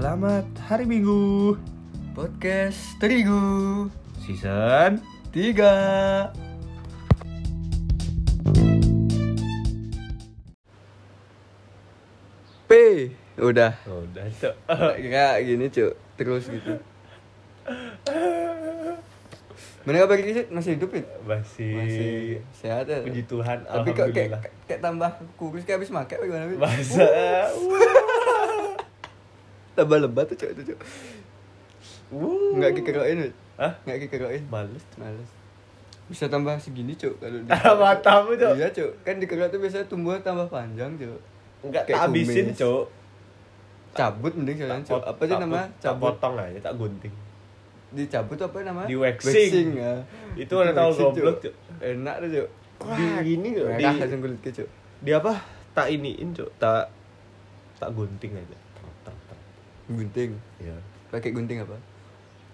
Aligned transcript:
Selamat 0.00 0.48
hari 0.64 0.88
Minggu. 0.88 1.60
Podcast 2.16 2.96
Terigu. 2.96 3.92
Season 4.24 4.96
3 5.28 6.32
P. 12.64 12.72
Udah. 13.36 13.76
Udah 13.84 14.24
cok 14.40 14.56
Kayak 15.04 15.36
gini 15.44 15.68
cuk. 15.68 15.92
Terus 16.16 16.48
gitu. 16.48 16.80
Mana 19.84 20.00
kabar 20.00 20.16
sih? 20.16 20.48
Masih 20.48 20.80
hidup 20.80 20.96
ya? 20.96 21.04
Masih, 21.28 21.76
Masih 21.76 22.40
sehat 22.56 22.88
ya? 22.88 23.04
Puji 23.04 23.28
Tuhan 23.28 23.68
Tapi 23.68 23.92
kok 23.92 24.16
kayak, 24.16 24.48
kayak 24.64 24.80
tambah 24.80 25.12
kurus 25.36 25.68
kayak 25.68 25.84
habis 25.84 25.92
makan 25.92 26.16
bagaimana? 26.24 26.56
Masa 26.56 27.04
Tambah 29.80 29.96
lebat 29.98 30.28
tuh 30.28 30.36
cuk 30.36 30.50
itu 30.52 30.62
cuk 30.68 30.78
Wuh. 32.10 32.58
Nggak 32.58 32.76
kikeroin? 32.76 33.32
Hah? 33.56 33.72
Nggak 33.82 33.98
kikeroin 34.04 34.42
Males 34.46 34.84
Males 34.94 35.30
Bisa 36.04 36.26
tambah 36.26 36.58
segini 36.58 36.92
cuk 36.92 37.16
kalau 37.16 37.38
di 37.38 37.48
Matamu 37.80 38.34
cok 38.34 38.52
Iya 38.52 38.68
cuk 38.68 38.90
Kan 39.00 39.16
dikerok 39.16 39.48
tuh 39.48 39.58
biasanya 39.58 39.86
tumbuh 39.86 40.18
tambah 40.20 40.44
panjang 40.46 40.92
cuk 40.94 41.16
Enggak 41.62 41.86
tak 41.86 41.96
habisin 42.02 42.52
cok 42.52 42.84
Cabut 43.90 44.32
mending 44.34 44.58
cuk 44.58 44.68
pot- 44.86 45.06
Apa 45.06 45.22
sih 45.24 45.34
nama? 45.34 45.60
Cabut 45.78 46.14
potong 46.14 46.34
aja, 46.36 46.58
tak 46.60 46.74
gunting 46.76 47.14
Dicabut 47.90 48.38
apa 48.38 48.62
nama? 48.62 48.86
Di 48.86 48.94
waxing. 48.94 49.74
ya. 49.74 49.98
Itu 50.38 50.54
ada 50.56 50.70
tahu 50.70 50.94
waxing, 50.94 51.10
goblok. 51.10 51.36
Cuk. 51.42 51.54
Enak 51.82 52.16
tuh 52.22 52.28
cuk 52.30 52.48
Di 52.94 53.04
ini 53.30 53.48
cok 53.50 53.66
Di, 53.74 53.84
kulit 54.14 54.44
cuk 54.46 54.68
di 55.00 55.10
apa? 55.10 55.32
Tak 55.72 55.88
iniin 55.88 56.30
cok 56.30 56.50
Tak 56.58 56.86
Tak 57.80 57.90
gunting 57.90 58.36
aja. 58.36 58.56
Gunting. 59.90 60.30
Iya. 60.62 60.76
Pakai 61.10 61.34
gunting 61.34 61.58
apa? 61.66 61.74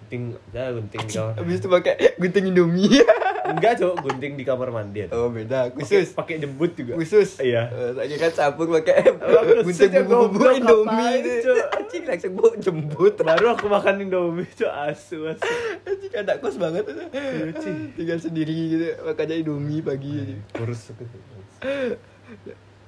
Gunting 0.06 0.22
Ya 0.54 0.72
gunting 0.72 1.02
di 1.04 1.12
kamar 1.12 1.32
Habis 1.36 1.56
itu 1.60 1.68
pakai 1.68 1.94
gunting 2.16 2.44
Indomie. 2.48 3.04
Enggak 3.46 3.78
cok 3.78 4.02
Gunting 4.02 4.34
di 4.34 4.42
kamar 4.42 4.74
mandi. 4.74 5.06
Oh 5.12 5.28
beda. 5.30 5.70
Khusus. 5.70 6.16
Pakai 6.16 6.40
jembut 6.42 6.72
juga. 6.74 6.96
Khusus. 6.98 7.38
Iya. 7.38 7.68
Eh, 7.70 7.90
Saya 7.94 8.06
kira 8.08 8.28
campur 8.32 8.66
pakai 8.72 9.12
khusus 9.62 9.86
Gunting 9.86 9.92
ya, 9.92 10.02
goblok, 10.02 10.52
Indomie? 10.56 11.44
Anjing 11.76 12.02
langsung 12.08 12.32
bau 12.34 12.50
jembut. 12.56 13.14
Baru 13.20 13.46
aku 13.54 13.66
makan 13.68 14.02
Indomie 14.02 14.48
cok 14.50 14.72
Asu 14.90 15.28
asu. 15.28 15.52
Anjing 15.84 16.14
anak 16.16 16.40
kos 16.40 16.56
banget. 16.56 16.88
Lucu. 16.88 17.70
Tinggal 17.94 18.18
sendiri 18.18 18.56
gitu. 18.72 18.86
Makanya 19.04 19.36
Indomie 19.36 19.84
pagi 19.84 20.40
Kurus 20.56 20.90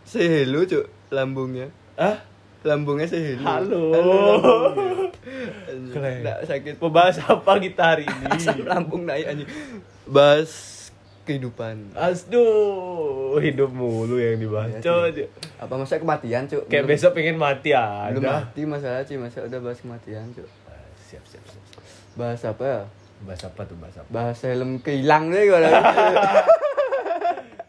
Say 0.08 0.24
hello 0.24 0.64
cuk 0.64 0.88
Lambungnya. 1.12 1.69
Ah 1.94 2.38
Lambungnya 2.61 3.06
hello 3.06 3.39
Halo. 3.39 3.83
Keren. 5.89 6.17
Nggak 6.20 6.39
sakit. 6.45 6.75
Membahas 6.78 7.17
apa 7.20 7.53
kita 7.59 7.83
hari 7.87 8.05
ini? 8.05 8.25
Asam 8.34 8.67
lambung 8.67 9.06
naik 9.06 9.27
anjing. 9.27 9.48
Bahas 10.05 10.75
kehidupan. 11.23 11.92
Aduh 11.92 13.37
Hidup 13.39 13.69
mulu 13.69 14.17
yang 14.17 14.41
dibahas 14.41 14.75
Iya, 14.75 15.12
sih. 15.12 15.27
Apa 15.61 15.77
masa 15.77 16.00
kematian 16.00 16.48
cuk? 16.48 16.65
Kayak 16.67 16.89
Belum- 16.89 16.92
besok 16.97 17.11
pengen 17.12 17.37
mati 17.37 17.70
Belum 17.70 18.25
ada 18.25 18.41
mati 18.41 18.65
masalah 18.65 19.05
sih 19.05 19.15
Masa 19.15 19.45
udah 19.45 19.61
bahas 19.61 19.78
kematian 19.78 20.25
cuk? 20.33 20.48
Siap 21.05 21.20
siap 21.22 21.45
siap 21.45 21.65
siap. 21.69 21.83
Bahas 22.17 22.41
apa? 22.43 22.65
Ya 22.65 22.81
Bahas 23.22 23.43
apa 23.45 23.61
tuh 23.62 23.77
bahas 23.77 23.95
apa? 23.95 24.09
Bahas 24.09 24.39
helm 24.41 24.81
kehilang 24.81 25.28
deh 25.28 25.45
gimana 25.45 25.69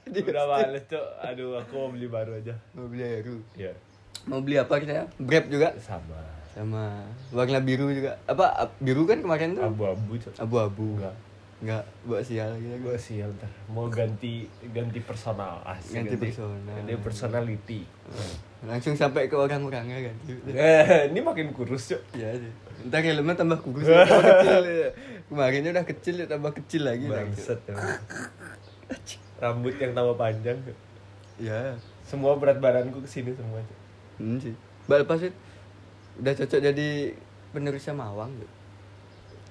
Udah 0.09 0.45
males 0.47 0.83
cok 0.87 1.07
Aduh 1.21 1.59
aku 1.59 1.73
mau 1.75 1.91
beli 1.91 2.07
baru 2.07 2.39
aja. 2.39 2.55
Mau 2.71 2.87
beli 2.87 3.03
baru 3.03 3.35
Iya 3.53 3.73
Mau 4.25 4.39
beli 4.39 4.57
apa 4.57 4.75
kita 4.75 4.93
ya 4.93 5.05
Brep 5.15 5.47
juga? 5.47 5.71
Sama. 5.77 6.19
Sama. 6.49 7.05
Warna 7.29 7.61
biru 7.61 7.87
juga. 7.89 8.19
Apa 8.25 8.51
ap- 8.57 8.77
biru 8.79 9.05
kan 9.05 9.19
kemarin 9.19 9.55
tuh? 9.55 9.63
Abu-abu 9.63 10.17
Abu-abu. 10.35 10.97
Enggak. 10.97 11.15
Enggak 11.59 11.83
Buat 12.03 12.23
sial 12.23 12.51
gitu. 12.55 12.75
Gue 12.79 12.95
sial 12.95 13.29
ntar. 13.35 13.51
Mau 13.67 13.87
ganti 13.87 14.47
Ganti 14.71 14.99
personal. 14.99 15.59
Asik 15.61 15.99
Ganti 15.99 16.15
personal. 16.17 16.73
Ganti 16.73 16.93
personality. 16.97 17.79
Langsung 18.59 18.95
sampai 18.95 19.27
ke 19.27 19.35
orang-orangnya 19.35 20.11
kan 20.11 20.15
Eh, 20.49 21.11
Ini 21.11 21.19
makin 21.19 21.51
kurus 21.51 21.91
cok. 21.91 22.01
Iya 22.15 22.35
sih. 22.35 22.51
Ntar 22.87 23.03
helmnya 23.03 23.35
tambah 23.35 23.59
kurus 23.59 23.87
tambah 23.87 24.23
kecil 24.39 24.63
ya. 24.65 24.89
Kemarinnya 25.29 25.71
udah 25.71 25.85
kecil 25.85 26.15
ya 26.17 26.25
tambah 26.25 26.51
kecil 26.53 26.81
lagi 26.81 27.05
Bangset 27.05 27.59
emang. 27.67 28.01
Rambut 29.37 29.75
yang 29.77 29.91
tambah 29.93 30.15
panjang. 30.15 30.57
Iya. 31.35 31.75
Semua 32.01 32.35
berat 32.35 32.57
badanku 32.57 32.99
ke 32.99 33.07
sini 33.07 33.31
semua 33.31 33.59
Cok. 33.61 33.78
Hmm 34.19 34.37
sih. 34.37 34.53
Bal 34.85 35.07
pas 35.07 35.19
itu 35.19 35.31
Udah 36.19 36.35
cocok 36.35 36.59
jadi 36.59 37.15
penerusnya 37.55 37.95
Mawang 37.95 38.35
gitu. 38.35 38.55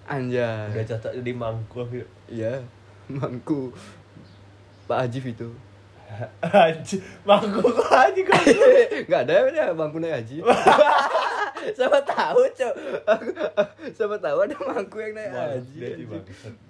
Anjay. 0.05 0.69
Udah 0.77 0.84
cocok 0.84 1.12
jadi 1.21 1.33
mangku 1.33 1.81
Cok. 1.89 2.09
Iya 2.29 2.61
Mangku. 3.17 3.73
Pak 4.89 5.09
Ajif 5.09 5.25
itu 5.29 5.49
Haji 6.53 6.97
Mangku 7.29 7.61
kok 7.61 7.89
haji 7.93 8.21
kok? 8.25 8.41
Gak 9.12 9.29
ada 9.29 9.53
ya 9.53 9.77
bangku 9.77 10.01
naik 10.01 10.25
haji. 10.25 10.41
Siapa 11.77 12.00
tahu 12.00 12.49
cok. 12.56 12.75
Siapa 13.93 14.17
tahu 14.17 14.39
ada 14.49 14.56
bangku 14.56 14.97
yang 15.05 15.12
naik 15.12 15.33
haji 15.33 16.09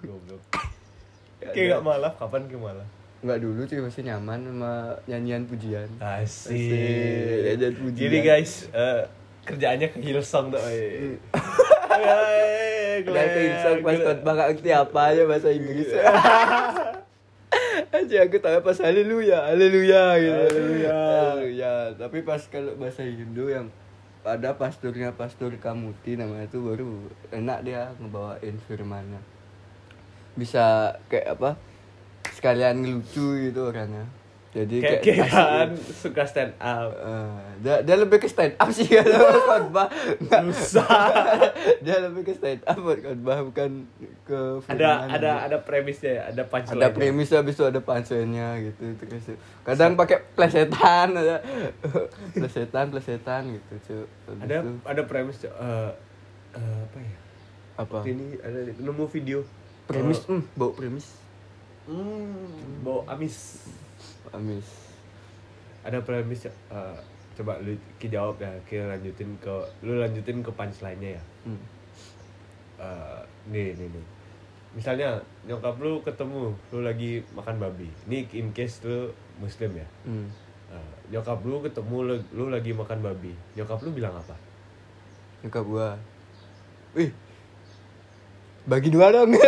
Goblok. 0.03 0.43
Kayak 1.39 1.79
gak 1.79 1.83
malah 1.87 2.11
Kapan 2.19 2.51
ke 2.51 2.59
malah 2.59 2.98
Nggak 3.19 3.39
dulu 3.43 3.61
cuy 3.67 3.79
masih 3.83 4.01
nyaman 4.07 4.39
sama 4.47 4.73
nyanyian 5.03 5.43
pujian 5.43 5.89
Asik 5.99 6.55
Asik, 6.55 7.39
nyanyian 7.51 7.75
pujian 7.75 8.03
Jadi 8.07 8.17
guys 8.23 8.51
eh, 8.71 9.03
Kerjaannya 9.43 9.87
ke 9.91 9.99
Hillsong 9.99 10.55
tuh 10.55 10.59
Dan 12.99 13.25
ke 13.27 13.39
Insang 13.43 13.83
pas 13.83 13.97
khotbah 13.99 14.33
gak 14.39 14.47
ngerti 14.55 14.71
apa 14.71 14.99
aja 15.11 15.23
bahasa 15.27 15.49
Inggris 15.51 15.91
Aja 17.89 18.21
aku 18.21 18.37
tahu 18.37 18.61
pas 18.61 18.77
haleluya, 18.85 19.49
haleluya 19.49 20.03
gitu. 20.21 20.33
Haleluya. 20.45 20.93
Haleluya. 20.93 21.73
Tapi 21.97 22.21
pas 22.21 22.37
kalau 22.45 22.77
bahasa 22.77 23.01
Hindu 23.01 23.49
yang 23.49 23.73
ada 24.21 24.53
pasturnya 24.53 25.09
pastur 25.17 25.57
Kamuti 25.57 26.13
namanya 26.13 26.45
itu 26.45 26.61
baru 26.61 27.09
enak 27.33 27.59
dia 27.65 27.89
ngebawain 27.97 28.61
firmannya. 28.69 29.21
Bisa 30.37 30.93
kayak 31.09 31.39
apa? 31.39 31.57
Sekalian 32.39 32.79
ngelucu 32.79 33.51
gitu 33.51 33.67
orangnya. 33.67 34.07
Jadi 34.49 34.81
Kayak 34.81 35.01
kayak 35.05 35.27
kan 35.29 35.69
asik. 35.77 36.09
Suka 36.09 36.23
stand 36.25 36.57
up. 36.57 36.89
Eh, 36.89 37.37
dia, 37.61 37.85
dia 37.85 37.95
lebih 38.01 38.17
ke 38.17 38.25
stand 38.25 38.57
up 38.57 38.73
sih 38.73 38.89
kalau 38.97 39.37
khotbah. 39.45 39.91
Dia 41.85 42.01
lebih 42.09 42.25
ke 42.25 42.33
stand 42.33 42.65
up 42.65 42.81
buat 42.81 42.97
khotbah 42.97 43.45
bukan 43.45 43.85
ke 44.25 44.39
ada 44.65 45.05
ada 45.05 45.31
ada 45.45 45.57
premisnya 45.61 46.17
ya 46.17 46.23
ada 46.33 46.43
punchline 46.49 46.81
ada 46.81 46.89
premis 46.89 47.29
habis 47.29 47.53
itu 47.53 47.65
ada 47.67 47.77
punchline-nya 47.77 48.47
gitu 48.65 48.83
terus 48.97 49.37
kadang 49.61 49.93
pakai 49.93 50.17
plesetan 50.33 51.13
ada. 51.13 51.45
Plesetan 52.39 52.89
plesetan 52.89 53.53
gitu 53.53 53.73
cuy 53.85 54.01
ada 54.49 54.55
itu, 54.65 54.69
ada 54.81 55.01
premis 55.05 55.37
Cok. 55.45 55.53
Eh, 55.53 55.91
eh, 56.57 56.77
apa 56.89 56.97
ya? 56.97 57.15
Apa? 57.85 57.97
Ini 58.01 58.25
ada 58.41 58.59
nemu 58.65 59.05
video. 59.13 59.45
Premis 59.85 60.25
hmm, 60.25 60.57
bau 60.57 60.73
premis 60.73 61.28
hmm, 61.89 62.85
bau 62.85 63.01
amis. 63.09 63.65
Amis. 64.29 64.67
Ada 65.81 66.05
premis. 66.05 66.45
Eh, 66.45 66.97
coba 67.39 67.57
lu 67.65 67.73
ki 67.97 68.13
jawab 68.13 68.37
ya 68.37 68.53
ki 68.67 68.85
lanjutin 68.85 69.31
ke 69.41 69.55
lu 69.81 69.97
lanjutin 69.97 70.45
ke 70.45 70.51
punchline-nya 70.53 71.17
ya. 71.17 71.23
Hmm. 71.49 71.61
Eh, 72.79 73.21
nih 73.49 73.73
nih 73.75 73.89
nih 73.89 74.05
misalnya 74.69 75.17
nyokap 75.49 75.81
lu 75.81 75.97
ketemu 76.05 76.53
lu 76.69 76.79
lagi 76.85 77.25
makan 77.33 77.57
babi. 77.57 77.89
Ini 78.05 78.29
in 78.37 78.53
case 78.53 78.85
lu 78.85 79.09
muslim 79.41 79.73
ya. 79.73 79.87
Hmm. 80.05 80.29
Eh, 80.69 80.93
nyokap 81.09 81.41
lu 81.41 81.57
ketemu 81.65 81.97
lu, 82.05 82.15
lu 82.37 82.45
lagi 82.53 82.69
makan 82.69 83.01
babi. 83.01 83.33
Nyokap 83.57 83.81
lu 83.81 83.89
bilang 83.89 84.13
apa? 84.13 84.37
Nyokap 85.41 85.65
gua 85.65 85.97
wih 86.97 87.13
bagi 88.65 88.89
dua 88.89 89.13
dong 89.13 89.29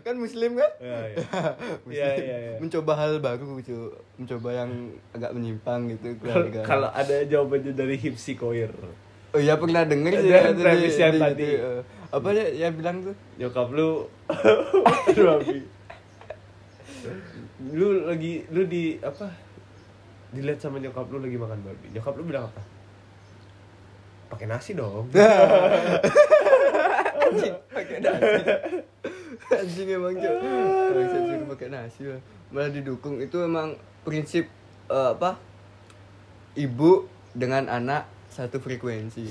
kan, 0.00 0.14
muslim 0.14 0.54
kan 0.54 0.70
Iya, 0.78 0.98
iya. 1.08 1.24
Muslim. 1.84 1.94
Iya, 1.94 2.08
iya, 2.16 2.36
iya. 2.38 2.56
mencoba 2.58 2.92
hal 2.94 3.18
baru 3.18 3.58
cuy 3.58 3.78
mencoba 4.16 4.48
yang 4.54 4.70
agak 5.10 5.30
menyimpang 5.30 5.80
gitu 5.90 6.14
Kalau- 6.62 6.90
ada 6.90 7.16
jawabannya 7.22 7.72
dari 7.72 7.96
hipsi 7.96 8.34
koir 8.34 8.70
Oh 9.28 9.36
iya 9.36 9.54
pernah 9.54 9.84
denger 9.84 10.12
sih 10.16 10.32
ya, 10.34 10.40
premis 10.50 10.96
yang 10.96 11.14
tadi. 11.14 11.50
eh, 11.52 11.80
apa 12.08 12.28
ya 12.30 12.44
yang 12.58 12.72
bilang 12.72 12.96
tuh? 13.02 13.12
nyokap 13.36 13.68
lu 13.68 14.08
lu 17.68 17.86
lagi 18.04 18.48
lu 18.48 18.64
di 18.64 18.96
apa 18.98 19.28
dilihat 20.30 20.58
sama 20.58 20.78
nyokap 20.78 21.04
lu 21.06 21.18
lagi 21.18 21.36
makan 21.36 21.58
babi 21.60 21.86
nyokap 21.90 22.14
lu 22.14 22.24
bilang 22.24 22.46
apa 22.46 22.62
pakai 24.28 24.46
nasi 24.46 24.72
dong 24.72 25.08
pakai 27.68 27.96
nasi. 27.98 28.32
Anjing 29.60 29.88
emang 29.88 30.14
cuy. 30.16 30.28
Bangsat 30.92 31.22
suruh 31.28 31.46
pakai 31.56 31.68
nasi 31.72 32.02
lah. 32.08 32.20
Malah 32.52 32.70
didukung 32.72 33.20
itu 33.20 33.36
emang 33.40 33.76
prinsip 34.02 34.48
eh, 34.88 35.08
apa? 35.14 35.38
Ibu 36.58 37.06
dengan 37.36 37.70
anak 37.70 38.08
satu 38.28 38.58
frekuensi 38.58 39.24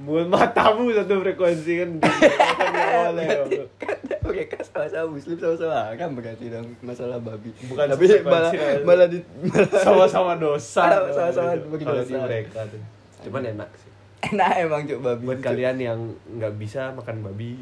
Mulut 0.00 0.32
matamu 0.32 0.88
satu 0.96 1.20
frekuensi 1.20 1.72
kan 1.76 1.90
kan 2.00 2.68
nggak 2.72 3.48
boleh. 3.52 3.68
kan 3.76 3.96
mereka 4.24 4.56
sama-sama 4.64 5.12
muslim 5.12 5.36
sama-sama 5.36 5.76
haram 5.92 6.10
berarti 6.16 6.46
dong 6.48 6.72
masalah 6.80 7.20
babi 7.20 7.52
Bukan 7.68 7.84
tapi 7.84 8.04
malah 8.24 8.52
malah 8.88 9.06
di 9.12 9.20
malah 9.44 9.68
Sama-sama 9.84 10.32
dosa. 10.40 11.04
Sama-sama 11.12 11.52
berdosa. 11.68 12.16
mereka 12.24 12.64
tuh. 12.64 12.80
Cuman 13.28 13.44
enak 13.44 13.68
sih. 13.76 13.90
enak 14.32 14.52
emang 14.64 14.88
cuk 14.88 15.00
babi 15.04 15.22
Buat 15.28 15.40
kalian 15.44 15.76
yang 15.76 16.00
nggak 16.32 16.56
bisa 16.56 16.96
makan 16.96 17.20
babi, 17.20 17.60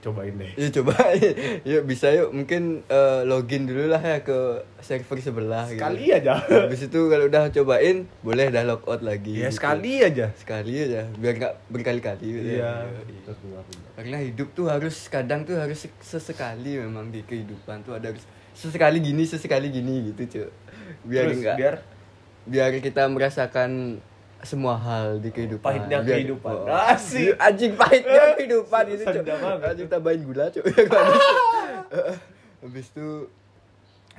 cobain 0.00 0.34
deh. 0.34 0.50
Ya 0.56 0.68
coba 0.72 0.96
yuk 1.68 1.82
bisa 1.84 2.08
yuk 2.10 2.32
mungkin 2.32 2.80
eh, 2.88 3.20
login 3.22 3.68
dulu 3.68 3.92
lah 3.92 4.00
ya 4.00 4.18
ke 4.24 4.64
server 4.80 5.18
sebelah 5.20 5.68
Sekali 5.68 6.08
gitu. 6.08 6.16
aja. 6.16 6.40
Habis 6.40 6.88
itu 6.88 7.00
kalau 7.06 7.28
udah 7.28 7.52
cobain 7.52 8.08
boleh 8.24 8.48
dah 8.48 8.64
log 8.64 8.82
out 8.88 9.04
lagi. 9.04 9.36
Ya 9.36 9.52
gitu. 9.52 9.60
sekali 9.60 10.00
aja. 10.00 10.32
Sekali 10.34 10.72
aja 10.80 11.06
biar 11.14 11.34
nggak 11.36 11.54
berkali-kali 11.68 12.26
gitu 12.26 12.50
ya. 12.56 12.88
Iya. 12.88 13.04
Karena 13.94 14.16
hidup 14.24 14.48
tuh 14.56 14.66
harus 14.66 14.96
kadang 15.06 15.44
tuh 15.44 15.60
harus 15.60 15.76
sek- 15.86 16.02
sesekali 16.02 16.80
memang 16.80 17.12
di 17.12 17.20
kehidupan 17.22 17.84
tuh 17.84 17.96
ada 17.96 18.10
harus 18.10 18.24
sesekali 18.56 19.04
gini 19.04 19.28
sesekali 19.28 19.68
gini 19.68 20.10
gitu 20.12 20.22
cuy. 20.24 20.48
Biar 21.04 21.24
enggak 21.28 21.56
biar 21.60 21.74
biar 22.46 22.70
kita 22.80 23.10
merasakan 23.10 24.00
semua 24.44 24.76
hal 24.76 25.18
di 25.18 25.32
kehidupan. 25.32 25.64
Pahitnya 25.64 25.98
Biar- 26.04 26.18
kehidupan. 26.20 26.52
Oh. 26.52 26.68
Asik. 26.68 27.34
Anjing 27.40 27.72
pahitnya 27.74 28.36
kehidupan 28.36 28.84
itu, 28.92 29.02
Cuk. 29.02 29.14
Sedap 29.22 29.38
banget. 29.40 29.60
Anjing 29.72 29.88
tambahin 29.88 30.20
gula, 30.26 30.44
Cuk. 30.52 30.64
Habis 32.62 32.86
itu 32.92 33.08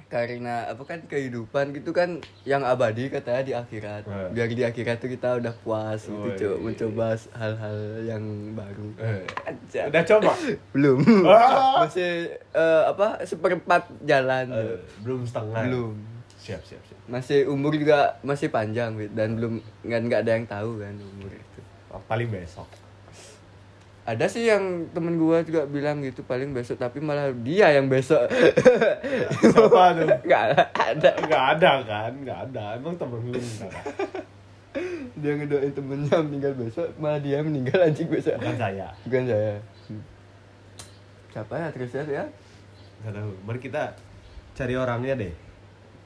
karena 0.08 0.72
apa 0.72 0.88
kan 0.88 1.04
kehidupan 1.04 1.76
gitu 1.76 1.92
kan 1.92 2.24
yang 2.48 2.64
abadi 2.64 3.12
katanya 3.12 3.44
di 3.44 3.52
akhirat. 3.52 4.08
Eh. 4.08 4.30
Biar 4.32 4.48
di 4.48 4.64
akhirat 4.64 5.04
tuh 5.04 5.12
kita 5.12 5.36
udah 5.36 5.52
puas 5.62 6.08
gitu, 6.08 6.16
Woi. 6.16 6.40
Cuk, 6.40 6.58
mencoba 6.64 7.08
hal-hal 7.36 7.78
yang 8.08 8.24
baru. 8.56 8.88
Eh, 9.04 9.24
Anjay. 9.44 9.92
Udah 9.92 10.04
coba? 10.08 10.32
Belum. 10.74 11.00
Ah. 11.28 11.84
Masih 11.84 12.32
eh, 12.40 12.84
apa 12.88 13.20
seperempat 13.28 13.92
jalan. 14.08 14.46
Eh, 14.48 14.64
Cuk. 14.64 14.80
belum 15.04 15.22
setengah. 15.28 15.64
Belum. 15.68 15.92
Siap, 16.48 16.64
siap, 16.64 16.80
siap. 16.88 17.00
Masih 17.12 17.44
umur 17.52 17.76
juga 17.76 18.16
masih 18.24 18.48
panjang 18.48 18.96
dan 19.12 19.36
belum 19.36 19.60
nggak 19.84 20.00
nggak 20.08 20.22
ada 20.24 20.32
yang 20.40 20.48
tahu 20.48 20.80
kan 20.80 20.96
umur 20.96 21.32
itu. 21.36 21.60
Paling 22.08 22.30
besok. 22.32 22.72
Ada 24.08 24.32
sih 24.32 24.48
yang 24.48 24.88
temen 24.96 25.20
gua 25.20 25.44
juga 25.44 25.68
bilang 25.68 26.00
gitu 26.00 26.24
paling 26.24 26.56
besok 26.56 26.80
tapi 26.80 27.04
malah 27.04 27.36
dia 27.44 27.76
yang 27.76 27.92
besok. 27.92 28.32
Siapa 29.44 29.92
tuh? 30.00 30.08
Nggak 30.28 30.44
ada. 30.72 31.10
Nggak 31.28 31.44
ada 31.60 31.72
kan? 31.84 32.12
Nggak 32.16 32.40
ada. 32.48 32.64
Emang 32.80 32.96
temen 32.96 33.20
lu? 33.28 33.36
Dia 35.20 35.34
ngedoain 35.34 35.74
temennya 35.74 36.22
meninggal 36.22 36.54
besok 36.54 36.94
malah 37.02 37.18
dia 37.18 37.42
meninggal 37.42 37.90
anjing 37.90 38.06
besok. 38.06 38.38
Bukan 38.38 38.56
saya. 38.62 38.88
Bukan 39.02 39.24
saya. 39.26 39.58
Hmm. 39.90 40.04
Siapa 41.34 41.54
ya 41.58 41.68
terus 41.74 41.92
ya? 41.92 42.04
ya? 42.06 42.26
Nggak 43.02 43.14
tahu. 43.18 43.32
Mari 43.42 43.60
kita 43.60 43.84
cari 44.54 44.74
orangnya 44.78 45.18
deh. 45.18 45.47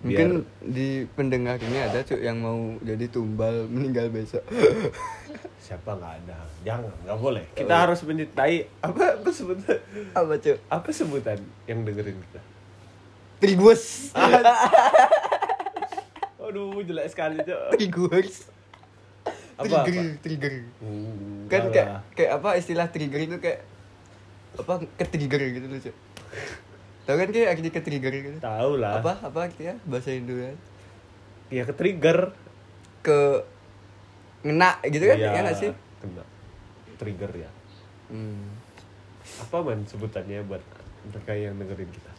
Mungkin 0.01 0.29
di 0.59 1.05
pendengar 1.11 1.57
ini 1.57 1.77
ada 1.77 2.01
cuk 2.01 2.17
yang 2.17 2.37
mau 2.37 2.57
jadi 2.81 3.05
tumbal 3.05 3.69
meninggal 3.69 4.09
besok. 4.09 4.41
siapa 5.65 5.93
nggak 5.93 6.13
ada. 6.19 6.37
Jangan, 6.61 6.89
nggak 7.05 7.17
boleh. 7.17 7.45
Kita 7.53 7.69
Oh. 7.69 7.79
harus 7.79 8.01
mencintai 8.01 8.65
apa 8.81 9.21
apa 9.21 9.29
sebutan? 9.29 9.77
Apa 10.11 10.33
cuk? 10.35 10.57
Apa 10.67 10.89
sebutan 10.89 11.37
yang 11.63 11.85
dengerin 11.85 12.17
kita? 12.17 12.41
Trigos. 13.37 14.09
Aduh, 16.41 16.83
jelek 16.83 17.07
sekali, 17.07 17.39
Cok. 17.39 17.63
Trigos. 17.71 18.33
Apa, 19.55 19.85
Trigger, 19.85 20.17
trigger. 20.19 20.53
Hmm, 20.81 21.45
Kan 21.45 21.69
kayak 21.69 21.87
kayak 22.11 22.31
apa 22.41 22.49
istilah 22.57 22.89
trigger 22.89 23.21
itu 23.21 23.37
kayak 23.37 23.61
apa 24.57 24.73
ke 24.91 25.05
trigger 25.05 25.41
gitu 25.53 25.65
loh 25.65 25.79
cuk. 25.79 25.95
Tahu 27.05 27.15
kan 27.17 27.29
kayak 27.33 27.47
arti 27.57 27.69
ke 27.73 27.81
trigger 27.81 28.13
gitu. 28.13 28.37
tahu 28.37 28.77
lah. 28.77 29.01
Apa 29.01 29.17
apa 29.25 29.39
artinya 29.49 29.73
bahasa 29.89 30.13
Indo 30.13 30.37
ya? 30.37 30.53
Ya 31.49 31.63
ke 31.65 31.73
trigger. 31.73 32.31
Ke 33.01 33.41
ngena 34.45 34.77
gitu 34.85 35.05
kan 35.09 35.17
Iya, 35.17 35.33
ya 35.33 35.39
nggak 35.41 35.57
sih? 35.57 35.71
Kena. 36.01 36.23
Trigger 37.01 37.31
ya. 37.33 37.49
Hmm. 38.13 38.53
Apa 39.41 39.65
man 39.65 39.81
sebutannya 39.89 40.45
buat 40.45 40.61
mereka 41.09 41.33
yang 41.33 41.57
dengerin 41.57 41.89
kita? 41.89 42.11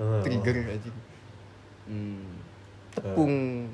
Oh. 0.00 0.20
Trigger 0.24 0.56
aja. 0.72 0.90
Hmm. 1.84 2.40
Tepung. 2.96 3.68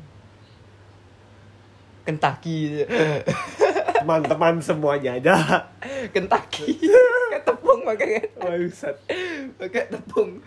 Kentucky. 2.02 2.82
Teman-teman 4.08 4.56
semuanya 4.56 5.20
aja. 5.20 5.36
Kentucky. 6.16 6.80
Kayak 7.28 7.44
tepung 7.44 7.84
makanya. 7.84 8.24
Bangsat. 8.40 8.96
Pakai 9.60 9.84
tepung. 9.84 10.40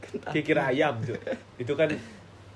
Kentucky. 0.00 0.40
Kira 0.40 0.72
ayam, 0.72 0.96
Cok. 1.04 1.20
Itu 1.60 1.76
kan 1.76 1.92
Kita 1.92 2.00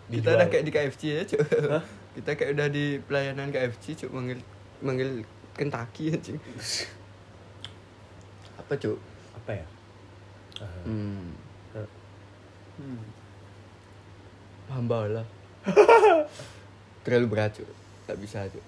dijual. 0.08 0.36
udah 0.40 0.46
kayak 0.48 0.64
di 0.64 0.72
KFC 0.72 1.02
ya, 1.12 1.22
Cuk. 1.28 1.44
Hah? 1.44 1.84
Kita 2.16 2.30
kayak 2.32 2.56
udah 2.56 2.68
di 2.72 2.96
pelayanan 2.98 3.52
KFC, 3.52 4.00
Cuk, 4.00 4.16
manggil 4.16 4.40
manggil 4.80 5.28
Kentucky 5.52 6.08
anjing. 6.08 6.40
Apa, 8.56 8.72
Cuk? 8.74 8.96
apa 9.36 9.50
ya? 9.52 9.66
Ah, 10.56 10.72
Hmm. 10.88 11.36
hmm. 12.80 13.02
Hamba 14.72 14.96
Allah. 15.04 15.26
Terlalu 17.04 17.26
berat, 17.28 17.60
Cuk. 17.60 17.68
Tak 18.06 18.16
bisa, 18.16 18.48
Cuk. 18.48 18.64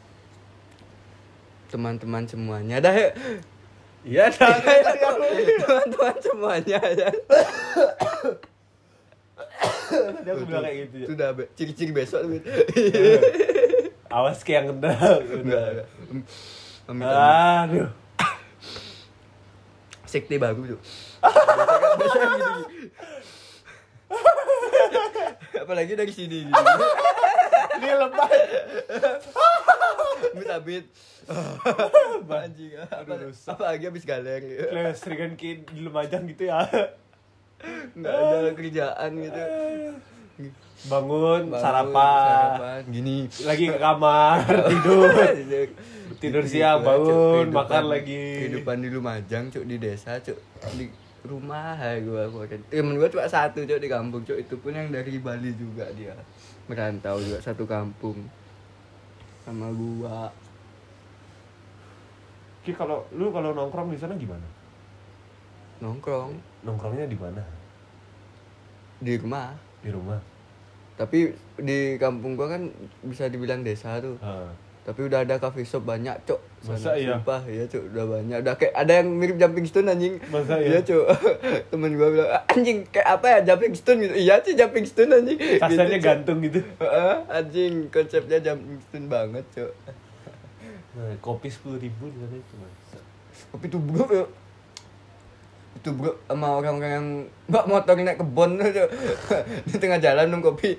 Teman-teman 1.72 2.28
semuanya 2.28 2.76
dah 2.78 2.92
ya. 2.92 3.10
Iya, 4.02 4.26
dah. 4.34 4.50
Teman-teman 5.62 6.16
semuanya 6.18 6.78
ya. 6.82 7.06
Tadi 9.92 10.28
aku 10.28 10.42
bilang 10.42 10.66
kayak 10.66 10.90
gitu. 10.90 10.96
Cok. 10.98 11.06
Itu 11.06 11.12
udah 11.14 11.30
be- 11.38 11.50
ciri-ciri 11.54 11.92
besok 11.94 12.20
tuh. 12.26 12.42
Awas 14.18 14.42
kayak 14.42 14.74
yang. 14.74 14.82
Amit, 14.82 15.54
amit. 16.90 17.06
Aduh. 17.06 17.88
sekte 20.04 20.36
baru 20.36 20.76
tuh. 20.76 20.80
Biasanya. 22.02 22.52
Apalagi 25.62 25.94
dari 25.94 26.10
sini 26.10 26.50
gitu. 26.50 26.62
Ini 27.78 27.90
lebay. 27.96 28.38
Amit 30.32 30.48
amit. 30.48 30.84
Anjing. 32.42 32.72
Apa, 32.80 33.12
apa 33.22 33.62
lagi 33.66 33.84
habis 33.86 34.02
galer. 34.02 34.40
Kayak 34.40 34.94
seringan 34.96 35.32
kayak 35.34 35.68
di 35.68 35.80
Lumajang 35.80 36.24
gitu 36.26 36.48
ya. 36.48 36.64
Enggak 37.94 38.10
ada 38.10 38.50
kerjaan 38.52 39.10
gitu. 39.16 39.40
Bangun, 40.82 41.46
Bangun, 41.46 41.62
sarapan, 41.62 42.58
sarapan, 42.58 42.80
gini. 42.90 43.30
lagi 43.46 43.70
ke 43.70 43.78
kamar, 43.78 44.42
tidur. 44.72 45.06
Tidur 46.18 46.42
siang, 46.42 46.82
Gitu, 46.82 46.88
bangun. 46.88 47.14
Kehidupan- 47.46 47.54
makan 47.54 47.84
lagi. 47.86 48.22
Kehidupan 48.40 48.76
di 48.82 48.88
Lumajang, 48.90 49.44
cuk 49.46 49.62
di 49.62 49.76
desa, 49.78 50.18
cuk 50.18 50.34
di 50.74 50.90
rumah 51.22 51.78
gua 52.02 52.26
gua 52.26 52.44
kan. 52.50 52.58
Temen 52.66 52.98
gua 52.98 53.06
cuma 53.06 53.30
satu 53.30 53.62
cuk 53.62 53.78
di 53.78 53.86
kampung, 53.86 54.26
cuk 54.26 54.34
itu 54.36 54.54
pun 54.58 54.74
yang 54.74 54.90
dari 54.90 55.22
Bali 55.22 55.54
juga 55.54 55.86
dia. 55.94 56.18
Merantau 56.66 57.22
juga 57.22 57.38
satu 57.38 57.62
kampung. 57.62 58.18
Sama 59.42 59.68
gua. 59.74 60.30
Ki 62.62 62.70
kalau 62.74 63.02
lu 63.10 63.34
kalau 63.34 63.50
nongkrong 63.54 63.90
di 63.90 63.98
sana 63.98 64.14
gimana? 64.14 64.46
Nongkrong 65.82 66.30
Nongkrongnya 66.62 67.10
di 67.10 67.18
mana? 67.18 67.42
di 69.02 69.18
rumah. 69.18 69.50
Di 69.82 69.90
rumah. 69.90 70.20
Tapi 70.94 71.34
di 71.58 71.98
kampung 71.98 72.38
gua 72.38 72.54
kan 72.54 72.70
bisa 73.02 73.26
dibilang 73.26 73.66
desa 73.66 73.98
tuh. 73.98 74.14
Ah. 74.22 74.46
Tapi 74.86 75.10
udah 75.10 75.26
ada 75.26 75.38
cafe 75.42 75.66
shop 75.66 75.86
banyak, 75.86 76.14
Cok. 76.26 76.41
Masa 76.62 76.94
iya? 76.94 77.18
Sumpah, 77.18 77.42
iya, 77.50 77.64
Cok. 77.66 77.82
Udah 77.90 78.04
banyak. 78.06 78.38
Udah 78.46 78.54
kayak 78.54 78.74
ada 78.78 78.92
yang 79.02 79.08
mirip 79.18 79.34
jumping 79.34 79.66
stone 79.66 79.90
anjing. 79.90 80.14
Masa 80.30 80.62
iya? 80.62 80.78
Iya, 80.78 80.80
Cok. 80.86 81.06
Temen 81.74 81.90
gua 81.98 82.08
bilang, 82.14 82.30
"Ah, 82.30 82.42
anjing 82.54 82.86
kayak 82.86 83.08
apa 83.18 83.26
ya 83.26 83.38
jumping 83.50 83.74
stone 83.74 83.98
gitu. 84.06 84.14
Iya 84.14 84.34
sih 84.46 84.54
jumping 84.54 84.86
stone 84.86 85.10
anjing. 85.10 85.38
Kasarnya 85.58 85.98
Gitu, 85.98 86.06
gantung 86.06 86.38
gitu. 86.38 86.60
Heeh, 86.78 87.14
anjing 87.26 87.72
konsepnya 87.90 88.38
jumping 88.38 88.78
stone 88.78 89.06
banget, 89.10 89.44
Cok. 89.58 89.72
Nah, 90.92 91.14
kopi 91.18 91.48
sepuluh 91.50 91.82
ribu 91.82 92.06
di 92.14 92.18
sana 92.22 92.38
cuma. 92.46 92.66
Tapi 93.32 93.64
itu 93.66 93.78
bro, 93.80 94.04
ya. 94.12 94.26
itu 95.72 95.88
bro 95.88 96.12
sama 96.28 96.48
orang-orang 96.60 96.92
yang 96.92 97.08
mbak 97.48 97.64
motor 97.64 97.96
naik 97.96 98.20
kebon 98.20 98.60
di 99.72 99.76
tengah 99.82 99.98
jalan 99.98 100.30
minum 100.30 100.44
kopi. 100.46 100.78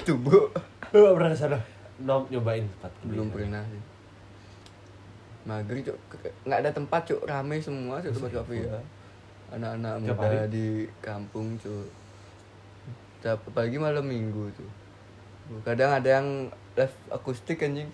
Itu 0.00 0.16
bro. 0.16 0.48
Lu 0.94 0.98
gak 1.02 1.14
pernah 1.18 1.34
sana? 1.36 1.58
Nom 2.00 2.24
nyobain 2.30 2.64
tempat 2.78 2.90
kopi 3.02 3.10
belum 3.10 3.28
pernah 3.34 3.62
sih 3.68 3.93
mager 5.44 5.76
cuk. 5.92 5.98
Nggak 6.48 6.58
ada 6.64 6.70
tempat 6.72 7.00
cuk. 7.08 7.20
Rame 7.24 7.56
semua 7.60 8.00
cuk 8.00 8.12
tempat 8.16 8.30
kopi 8.42 8.64
ya. 8.64 8.80
Anak-anak 9.54 9.94
muda 10.02 10.16
hari? 10.16 10.50
di 10.50 10.66
kampung 11.04 11.56
cuk. 11.60 11.88
Apalagi 13.24 13.80
malam 13.80 14.04
minggu 14.04 14.52
tuh 14.52 14.68
kadang 15.64 15.92
ada 15.92 16.08
yang 16.20 16.48
live 16.76 16.96
akustik 17.12 17.60
anjing. 17.60 17.88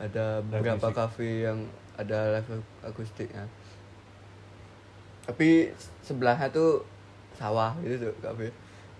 Ada 0.00 0.40
beberapa 0.46 0.88
kafe 0.94 1.44
yang 1.50 1.66
ada 1.98 2.38
live 2.38 2.62
akustiknya. 2.86 3.44
Tapi 5.26 5.74
sebelahnya 6.00 6.48
tuh 6.54 6.86
sawah 7.34 7.74
gitu 7.82 8.08
tuh 8.08 8.14
kafe. 8.22 8.48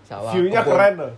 Sawah 0.04 0.34
View-nya 0.34 0.66
keren 0.66 0.94
loh. 0.98 1.14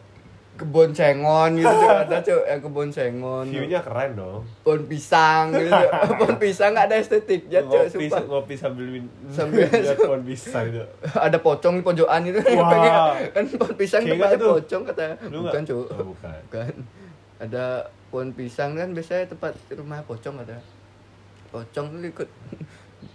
Kebun 0.53 0.93
sengon 0.93 1.57
gitu 1.57 1.65
tuh 1.67 1.89
ada 1.89 2.17
tuh 2.21 2.45
yang 2.45 2.61
kebun 2.61 2.89
sengon 2.89 3.47
View-nya 3.47 3.81
keren 3.81 4.13
dong. 4.13 4.45
pohon 4.61 4.85
pisang 4.85 5.49
gitu 5.51 5.73
pohon 6.15 6.37
pisang 6.45 6.71
nggak 6.71 6.87
ada 6.87 6.97
estetiknya 6.99 7.61
cuy 7.63 7.83
ngopi, 7.83 7.91
sumpah. 8.07 8.21
ngopi 8.23 8.55
sambil 8.55 8.87
min 8.87 9.05
Sambil- 9.27 9.65
lihat 9.83 9.97
pohon 9.99 10.23
pisang 10.23 10.69
tuh. 10.69 10.87
ada 11.15 11.39
pocong 11.39 11.75
di 11.75 11.83
pojokan 11.83 12.21
itu 12.23 12.39
Wah. 12.53 13.17
kan 13.35 13.45
pohon 13.49 13.75
pisang 13.75 14.05
tempatnya 14.05 14.39
pocong 14.39 14.83
kata. 14.85 15.03
Lu 15.27 15.39
bukan 15.43 15.61
cuy 15.63 15.75
Oh, 15.75 16.05
bukan. 16.07 16.41
bukan. 16.47 16.73
Ada 17.39 17.65
pohon 18.07 18.29
pisang 18.31 18.71
kan 18.73 18.89
biasanya 18.91 19.25
tempat 19.27 19.57
rumah 19.73 20.05
pocong 20.05 20.37
ada. 20.39 20.61
Pocong 21.49 21.87
tuh 21.91 22.07
ikut 22.07 22.29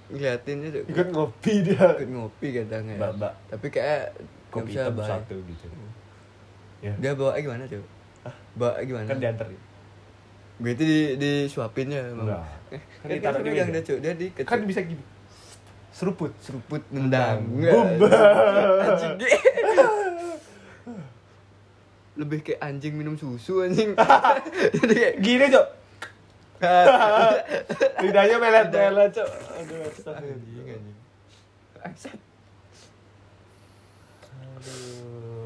ngeliatin 0.10 0.58
itu 0.64 0.80
Ikut 0.86 1.08
ngopi 1.10 1.54
dia. 1.64 1.86
ikut 1.94 2.10
ngopi 2.10 2.48
kadang 2.56 2.84
ya. 2.88 2.98
Mbak, 3.08 3.34
tapi 3.48 3.68
kayak 3.70 4.18
Kopi 4.48 4.74
hitam 4.74 4.96
satu 4.98 5.36
gitu. 5.38 5.68
Ya. 6.80 6.94
dia 6.96 7.12
bawa 7.12 7.34
gimana 7.36 7.66
cuy 7.66 7.82
bawa 8.54 8.78
gimana 8.80 9.06
Kan 9.06 9.18
diantar. 9.18 9.48
berarti 10.58 10.84
di 10.84 11.00
disuapin 11.16 11.88
ya? 11.88 12.02
Enggak. 12.08 12.42
Eh, 12.70 12.82
Kan 13.00 13.04
kan 13.04 13.10
ditaruh 13.12 13.40
di 13.40 13.50
yang 13.52 13.70
meja. 13.70 13.94
dia 13.94 14.14
dia 14.14 14.14
di 14.14 14.26
Kan 14.40 14.62
bisa 14.64 14.82
gini. 14.82 15.02
Seruput. 15.90 16.30
seruput 16.38 16.82
nendang 16.90 17.42
Bumba. 17.48 18.14
anjing 18.86 19.18
lebih 22.18 22.42
kayak 22.42 22.60
anjing 22.60 22.94
minum 22.94 23.14
susu 23.14 23.62
anjing 23.62 23.94
jadi 24.76 24.94
kayak 24.94 25.16
Gini, 25.20 25.46
Cok. 25.48 25.68
Lidahnya 28.02 28.36
melet-melet, 28.36 29.10
Cok. 29.12 29.30
Aduh, 29.56 29.78
astagfirullah. 29.88 30.82
anjing. 31.84 32.18
Aduh. 34.58 35.37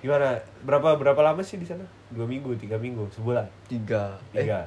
Gimana? 0.00 0.32
Berapa 0.60 0.96
berapa 0.96 1.20
lama 1.20 1.40
sih 1.40 1.56
di 1.56 1.64
sana? 1.64 1.84
Dua 2.08 2.24
minggu, 2.24 2.56
tiga 2.56 2.74
minggu, 2.74 3.04
sebulan? 3.10 3.44
tiga 3.66 4.16
eh 4.32 4.42
Tiga. 4.42 4.60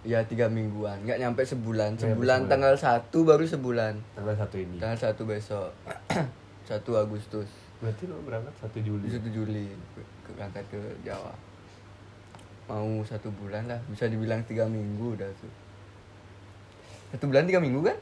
ya 0.00 0.16
tiga 0.24 0.48
mingguan 0.48 0.96
nggak 1.02 1.20
nyampe 1.20 1.44
sebulan 1.44 1.92
Nggak 1.92 2.16
sebulan 2.16 2.16
sebulan. 2.38 2.48
tanggal 2.48 2.72
satu 2.74 3.18
baru 3.22 3.44
sebulan 3.44 3.92
Tanggal 4.14 4.32
satu 4.34 4.56
ini. 4.56 4.80
tanggal 4.80 4.96
satu 4.98 5.22
besok 5.24 5.68
satu 6.64 6.90
Agustus 6.96 7.44
Berarti 7.78 8.04
lo 8.06 8.16
berangkat 8.20 8.54
satu 8.56 8.80
Juli. 8.80 9.04
satu 9.06 9.28
Juli 9.28 9.68
ke- 9.92 10.32
berangkat 10.32 10.64
ke 10.66 10.80
Jawa 11.02 11.36
mau 12.64 13.02
satu 13.02 13.28
bulan 13.34 13.66
lah 13.66 13.76
bisa 13.86 14.06
dibilang 14.06 14.40
tiga 14.42 14.64
minggu 14.64 15.12
udah 15.12 15.28
tuh 15.36 15.52
satu 17.10 17.26
bulan 17.26 17.44
tiga 17.44 17.58
minggu 17.58 17.82
kan 17.82 17.98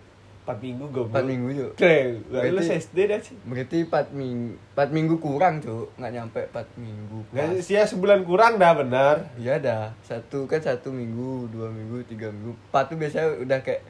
Empat 0.48 0.64
minggu 0.64 0.84
gue. 0.88 1.04
empat 1.04 1.24
minggu 1.24 1.48
tuh 1.52 1.70
Keren. 1.76 2.24
Lu 2.32 2.60
SD 2.64 2.96
dah 3.04 3.20
sih. 3.20 3.36
berarti 3.44 3.84
empat 3.84 4.06
minggu 4.10 4.56
empat 4.72 4.88
minggu 4.88 5.14
kurang 5.20 5.60
tuh 5.60 5.92
nggak 5.94 6.08
nyampe 6.10 6.40
empat 6.48 6.64
minggu 6.74 7.20
Nggak 7.28 7.68
ya 7.68 7.84
sebulan 7.84 8.24
kurang 8.24 8.56
dah 8.56 8.72
benar. 8.72 9.28
Iya 9.36 9.60
dah, 9.60 9.92
satu 10.00 10.48
kan 10.48 10.56
satu 10.58 10.88
minggu, 10.88 11.52
dua 11.52 11.68
minggu, 11.68 12.00
tiga 12.08 12.32
minggu, 12.32 12.56
empat 12.72 12.84
tuh 12.88 12.96
biasanya 12.96 13.28
udah 13.38 13.58
kayak 13.60 13.84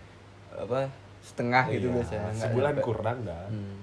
apa 0.50 0.90
setengah 1.22 1.64
gitu 1.70 1.86
Iya, 1.86 1.94
biasanya. 1.94 2.26
nggak 2.26 2.42
Sebulan 2.42 2.72
nyampe. 2.74 2.82
kurang 2.82 3.18
dah. 3.22 3.44
Hmm. 3.46 3.78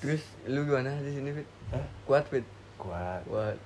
Terus 0.00 0.22
lu 0.44 0.64
gimana 0.64 0.92
di 1.00 1.08
sini 1.10 1.32
Fit? 1.32 1.48
Hah? 1.72 1.84
Kuat 2.04 2.24
Fit? 2.28 2.44
Kuat. 2.76 3.24
Kuat. 3.24 3.56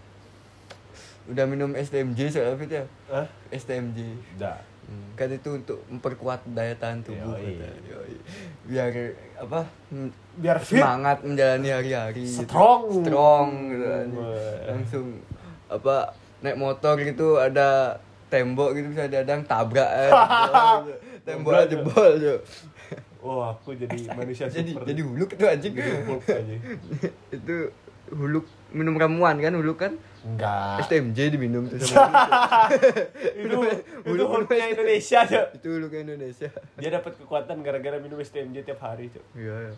Udah 1.26 1.44
minum 1.44 1.74
STMJ 1.74 2.30
soalnya 2.30 2.54
Fit 2.54 2.70
ya? 2.72 2.84
Hah? 3.08 3.26
STMJ. 3.50 3.98
Udah. 4.38 4.58
Hmm. 4.84 5.10
Kan 5.14 5.28
itu 5.30 5.50
untuk 5.54 5.78
memperkuat 5.88 6.40
daya 6.50 6.74
tahan 6.76 7.00
tubuh. 7.02 7.34
Yoi. 7.34 7.58
kata. 7.58 7.68
Yoi. 7.88 8.14
Biar 8.64 8.90
apa? 9.36 9.60
hmm, 9.90 10.10
Biar 10.36 10.56
fit. 10.60 10.78
semangat 10.78 11.22
menjalani 11.22 11.68
hari-hari. 11.70 12.24
gitu. 12.26 12.44
Strong. 12.46 13.04
Strong 13.04 13.48
gitu. 13.72 13.84
anjing. 13.84 14.20
Wah. 14.20 14.58
Langsung 14.70 15.06
apa 15.64 15.96
naik 16.44 16.60
motor 16.60 16.94
gitu 17.00 17.40
ada 17.40 17.96
tembok 18.28 18.76
gitu 18.76 18.92
bisa 18.92 19.08
dadang 19.08 19.46
tabrak 19.46 19.88
aja. 19.88 20.12
tembok 21.26 21.52
Jebol, 21.64 21.70
jebol 21.70 22.12
jo. 22.20 22.34
Wah, 23.24 23.56
aku 23.56 23.72
jadi 23.72 23.96
manusia 24.18 24.44
jadi 24.52 24.76
super. 24.76 24.84
jadi 24.84 25.00
huluk 25.00 25.30
itu 25.32 25.44
anjing. 25.48 25.72
Jadi 25.72 25.92
aja. 26.28 26.54
itu 27.40 27.56
huluk 28.12 28.44
minum 28.68 29.00
ramuan 29.00 29.40
kan 29.40 29.56
huluk 29.56 29.80
kan 29.80 29.96
Enggak. 30.24 30.80
STMJ 30.82 31.18
diminum 31.30 31.68
tuh 31.68 31.76
sama 31.78 32.08
itu 33.36 33.56
itu 34.08 34.24
Indonesia, 34.72 35.20
Cok. 35.22 35.46
itu 35.54 35.66
huluk 35.68 35.92
Indonesia. 35.92 36.48
Dia 36.74 36.90
dapat 36.90 37.12
kekuatan 37.14 37.60
gara-gara 37.60 37.96
minum 37.98 38.16
STMJ 38.18 38.64
tiap 38.64 38.80
hari, 38.80 39.08
Cok. 39.08 39.24
Iya 39.34 39.54
ya. 39.62 39.74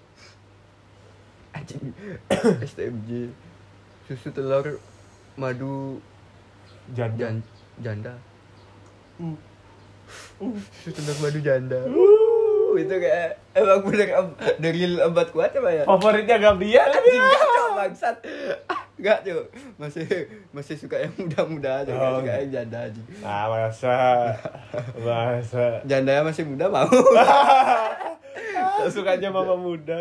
Anjing 1.52 1.82
STMJ 2.70 3.10
susu 4.04 4.30
telur 4.30 4.78
madu 5.34 5.98
Janda. 6.88 7.18
jan, 7.18 7.36
janda 7.76 8.14
Hmm. 9.16 9.34
susu 10.76 10.94
telur 10.94 11.18
madu 11.18 11.40
janda 11.40 11.80
uh, 11.82 12.72
itu 12.76 12.94
kayak 12.94 13.42
emang 13.50 13.80
bener 13.82 14.08
ab- 14.14 14.38
dari 14.56 14.78
obat 14.94 15.32
kuat 15.32 15.50
apa 15.50 15.70
ya 15.72 15.82
Favoritnya 15.82 16.38
Gabriel. 16.38 16.86
anjing 16.86 17.22
bangsat 17.74 18.16
gak 19.06 19.22
cok 19.22 19.46
masih 19.76 20.02
masih 20.50 20.74
suka 20.74 20.98
yang 20.98 21.14
muda-muda 21.14 21.70
aja 21.80 21.90
Oh. 21.92 22.18
suka 22.18 22.32
yang 22.36 22.50
janda 22.52 22.78
aja 22.82 23.02
Ah, 23.22 23.44
masa. 23.46 23.96
Masa. 24.98 25.64
janda 25.84 26.20
masih 26.20 26.42
muda 26.42 26.66
mau 26.66 26.90
Sukanya 28.86 29.30
mama 29.30 29.54
muda. 29.56 29.98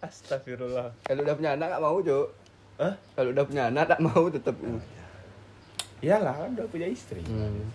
Astagfirullah. 0.00 0.92
kalau 1.02 1.20
udah 1.20 1.34
punya 1.34 1.50
anak 1.54 1.68
gak 1.70 1.82
mau 1.82 1.98
cok 1.98 2.26
Hah? 2.76 2.94
kalau 3.12 3.28
udah 3.30 3.44
punya 3.44 3.62
anak 3.68 3.84
tak 3.86 4.00
mau 4.00 4.24
tetap 4.26 4.56
uh. 4.58 4.80
Iyalah, 6.00 6.32
kan 6.34 6.56
udah 6.56 6.66
punya 6.66 6.88
istri. 6.88 7.20
Hmm. 7.22 7.68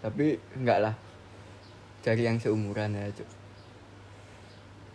tapi 0.00 0.38
enggak 0.54 0.78
lah 0.80 0.94
cari 2.00 2.22
yang 2.22 2.38
seumuran 2.38 2.94
ya 2.94 3.10
cok 3.10 3.28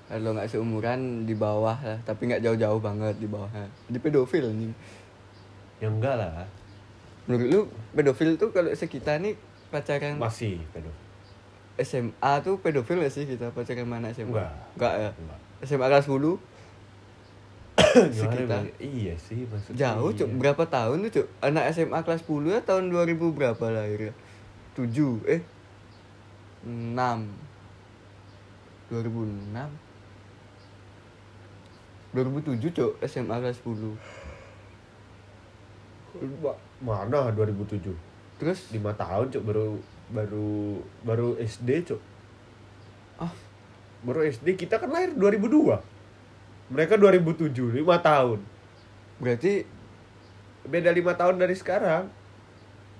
kalau 0.05 0.31
nggak 0.31 0.45
seumuran 0.45 0.99
di 1.23 1.33
bawah 1.33 1.73
lah 1.75 1.97
tapi 2.01 2.27
nggak 2.27 2.41
jauh-jauh 2.41 2.77
banget 2.77 3.15
di 3.15 3.25
bawahnya 3.25 3.65
di 3.85 3.97
pedofil 3.97 4.45
nih 4.47 4.73
Ya 5.75 5.87
enggak 5.87 6.15
lah. 6.15 6.47
menurut 7.25 7.47
lu 7.47 7.59
pedofil 7.91 8.35
tuh 8.35 8.49
kalau 8.49 8.69
sekitar 8.71 9.17
nih 9.17 9.33
pacaran 9.67 10.15
Masih 10.15 10.61
pedo. 10.69 10.87
SMA 11.75 12.13
tuh 12.39 12.55
pedofil 12.57 12.97
gak 12.97 13.11
sih 13.11 13.25
kita 13.25 13.49
pacaran 13.49 13.83
mana 13.83 14.07
SMA 14.09 14.29
Enggak. 14.31 14.51
enggak 14.73 14.93
ya 14.95 15.09
Enggak. 15.11 15.39
SMA 15.63 15.85
kelas 15.85 16.05
10 16.05 16.37
Gimana 17.75 18.11
Sekitar. 18.11 18.63
Iya 18.77 19.13
sih 19.17 19.43
maksudnya. 19.43 19.75
jauh 19.77 20.09
cok 20.09 20.27
iya. 20.27 20.35
berapa 20.37 20.63
tahun 20.65 20.97
tuh 21.01 21.11
cok 21.13 21.27
anak 21.41 21.63
SMA 21.71 21.99
kelas 22.01 22.21
10 22.23 22.47
ya 22.47 22.59
tahun 22.61 22.83
2000 22.87 23.19
berapa 23.31 23.65
lahirnya 23.65 24.13
7 24.75 24.87
eh 25.27 25.41
6 26.63 26.95
2006 28.87 29.84
2007 32.15 32.71
cok 32.71 32.91
SMA 33.03 33.35
kelas 33.35 33.59
10 33.59 33.91
Mana 36.79 37.29
2007? 37.29 37.91
terus 38.35 38.67
5 38.67 38.79
tahun 38.95 39.25
cok 39.29 39.43
baru 39.43 39.67
baru 40.05 40.49
baru 41.01 41.27
SD 41.37 41.87
cok. 41.87 42.01
ah 43.17 43.31
Baru 43.99 44.21
SD 44.21 44.53
kita 44.55 44.77
kan 44.77 44.91
lahir 44.91 45.11
2002. 45.11 45.79
Mereka 46.67 46.93
2007, 46.95 47.51
5 47.73 47.81
tahun. 47.99 48.39
berarti 49.17 49.65
Beda 50.65 50.89
5 50.89 51.13
tahun 51.13 51.35
dari 51.37 51.53
sekarang. 51.53 52.09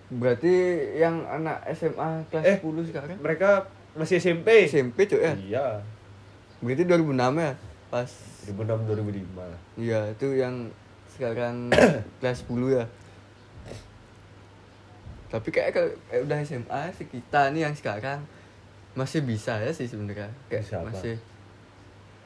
berarti 0.05 0.53
yang 0.95 1.25
anak 1.25 1.65
SMA 1.73 2.29
kelas 2.29 2.45
Eh. 2.45 2.57
10 2.61 2.85
sekarang 2.85 3.17
Mereka 3.17 3.65
masih 3.93 4.17
SMP. 4.17 4.69
SMP 4.69 5.03
cok 5.03 5.17
ya 5.19 5.33
Iya. 5.35 5.67
berarti 6.61 6.83
2006 6.85 7.33
ya 7.35 7.51
pas 7.87 8.09
2006 8.49 8.85
2005. 8.85 9.79
iya 9.79 10.09
itu 10.09 10.27
yang 10.35 10.67
sekarang 11.11 11.69
kelas 12.19 12.43
10 12.43 12.77
ya 12.81 12.85
tapi 15.29 15.49
kayak 15.51 15.71
kalau 15.73 15.89
kayak 16.07 16.21
udah 16.27 16.37
SMA 16.45 16.81
sih 16.95 17.07
kita 17.09 17.51
nih 17.51 17.67
yang 17.67 17.75
sekarang 17.75 18.21
masih 18.95 19.25
bisa 19.27 19.59
ya 19.59 19.71
sih 19.75 19.89
sebenarnya 19.89 20.31
kayak 20.47 20.63
Bisa 20.63 20.79
apa? 20.79 20.87
masih 20.93 21.15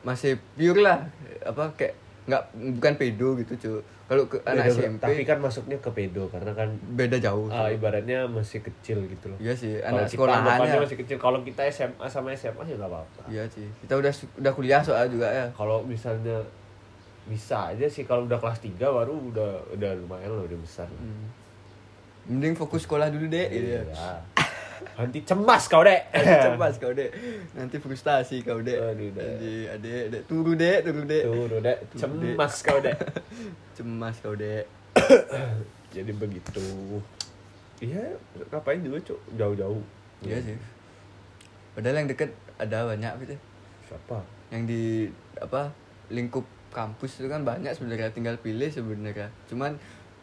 masih 0.06 0.32
pure 0.54 0.80
lah 0.86 1.10
apa 1.42 1.74
kayak 1.74 1.96
nggak 2.30 2.44
bukan 2.78 2.94
pedo 2.96 3.34
gitu 3.42 3.54
cuy 3.58 3.82
kalau 4.10 4.26
ke 4.26 4.42
anak 4.42 4.70
Beda, 4.70 4.74
SMP 4.74 5.02
tapi 5.06 5.22
kan 5.22 5.38
masuknya 5.38 5.78
ke 5.78 5.90
pedo 5.94 6.26
karena 6.34 6.50
kan 6.54 6.70
beda 6.98 7.18
jauh 7.22 7.46
ah, 7.50 7.70
cuy. 7.70 7.78
ibaratnya 7.78 8.26
masih 8.26 8.66
kecil 8.66 9.06
gitu 9.06 9.30
loh. 9.30 9.38
Iya 9.38 9.54
sih 9.54 9.78
anak 9.82 10.10
kita 10.10 10.18
sekolahan 10.18 10.42
anggapannya 10.42 10.78
ya. 10.78 10.82
masih 10.82 10.98
kecil. 10.98 11.18
Kalau 11.22 11.40
kita 11.46 11.62
SMA 11.70 12.06
sama 12.10 12.34
SMA 12.34 12.66
ya 12.66 12.74
nggak 12.78 12.90
apa-apa. 12.90 13.22
Iya 13.30 13.46
sih 13.54 13.70
kita 13.86 14.02
udah 14.02 14.14
udah 14.42 14.52
kuliah 14.58 14.82
soalnya 14.82 15.10
juga 15.14 15.28
ya. 15.30 15.46
Kalau 15.54 15.86
misalnya 15.86 16.42
bisa 17.30 17.70
aja 17.70 17.86
sih 17.86 18.02
kalau 18.10 18.26
udah 18.26 18.42
kelas 18.42 18.58
3 18.66 18.82
baru 18.82 19.14
udah 19.30 19.78
udah 19.78 19.92
lumayan 20.02 20.34
lah 20.34 20.46
udah 20.46 20.58
besar. 20.58 20.90
Hmm. 20.90 21.30
mending 22.30 22.54
fokus 22.54 22.86
sekolah 22.86 23.10
dulu 23.10 23.26
deh 23.26 23.50
gitu 23.50 23.70
ya 23.74 23.82
Iya. 23.82 24.22
Nanti 24.98 25.20
cemas 25.24 25.64
kau 25.68 25.84
dek. 25.84 26.12
Cemas 26.46 26.76
kau 26.80 26.92
dek. 26.92 27.12
Nanti 27.56 27.76
frustasi 27.80 28.44
kau 28.44 28.60
dek. 28.60 28.78
Aduh, 28.78 29.10
Dek. 29.14 29.26
Anjing, 29.26 29.66
adek 29.72 30.04
dek 30.12 30.22
turu 30.28 30.52
dek 30.56 30.78
turu 30.84 31.02
dek. 31.08 31.24
Tuh, 31.24 31.60
dek. 31.62 31.78
Cemas 31.96 32.56
kau 32.64 32.80
dek. 32.80 32.98
Cemas 33.76 34.16
kau 34.20 34.36
dek. 34.36 34.66
Jadi 35.96 36.12
begitu. 36.14 36.66
Iya 37.80 38.20
ngapain 38.52 38.84
juga 38.84 39.00
cuk? 39.14 39.20
Jauh-jauh. 39.40 39.84
Iya 40.24 40.38
sih. 40.44 40.58
Padahal 41.74 42.04
yang 42.04 42.10
deket 42.12 42.36
ada 42.60 42.92
banyak 42.92 43.14
gitu. 43.24 43.36
Siapa? 43.88 44.20
Yang 44.52 44.64
di 44.68 44.84
apa 45.40 45.72
lingkup 46.12 46.44
kampus 46.70 47.24
itu 47.24 47.28
kan 47.32 47.48
banyak 47.48 47.72
sebenarnya. 47.72 48.12
Tinggal 48.12 48.36
pilih 48.44 48.68
sebenarnya. 48.68 49.32
Cuman 49.48 49.80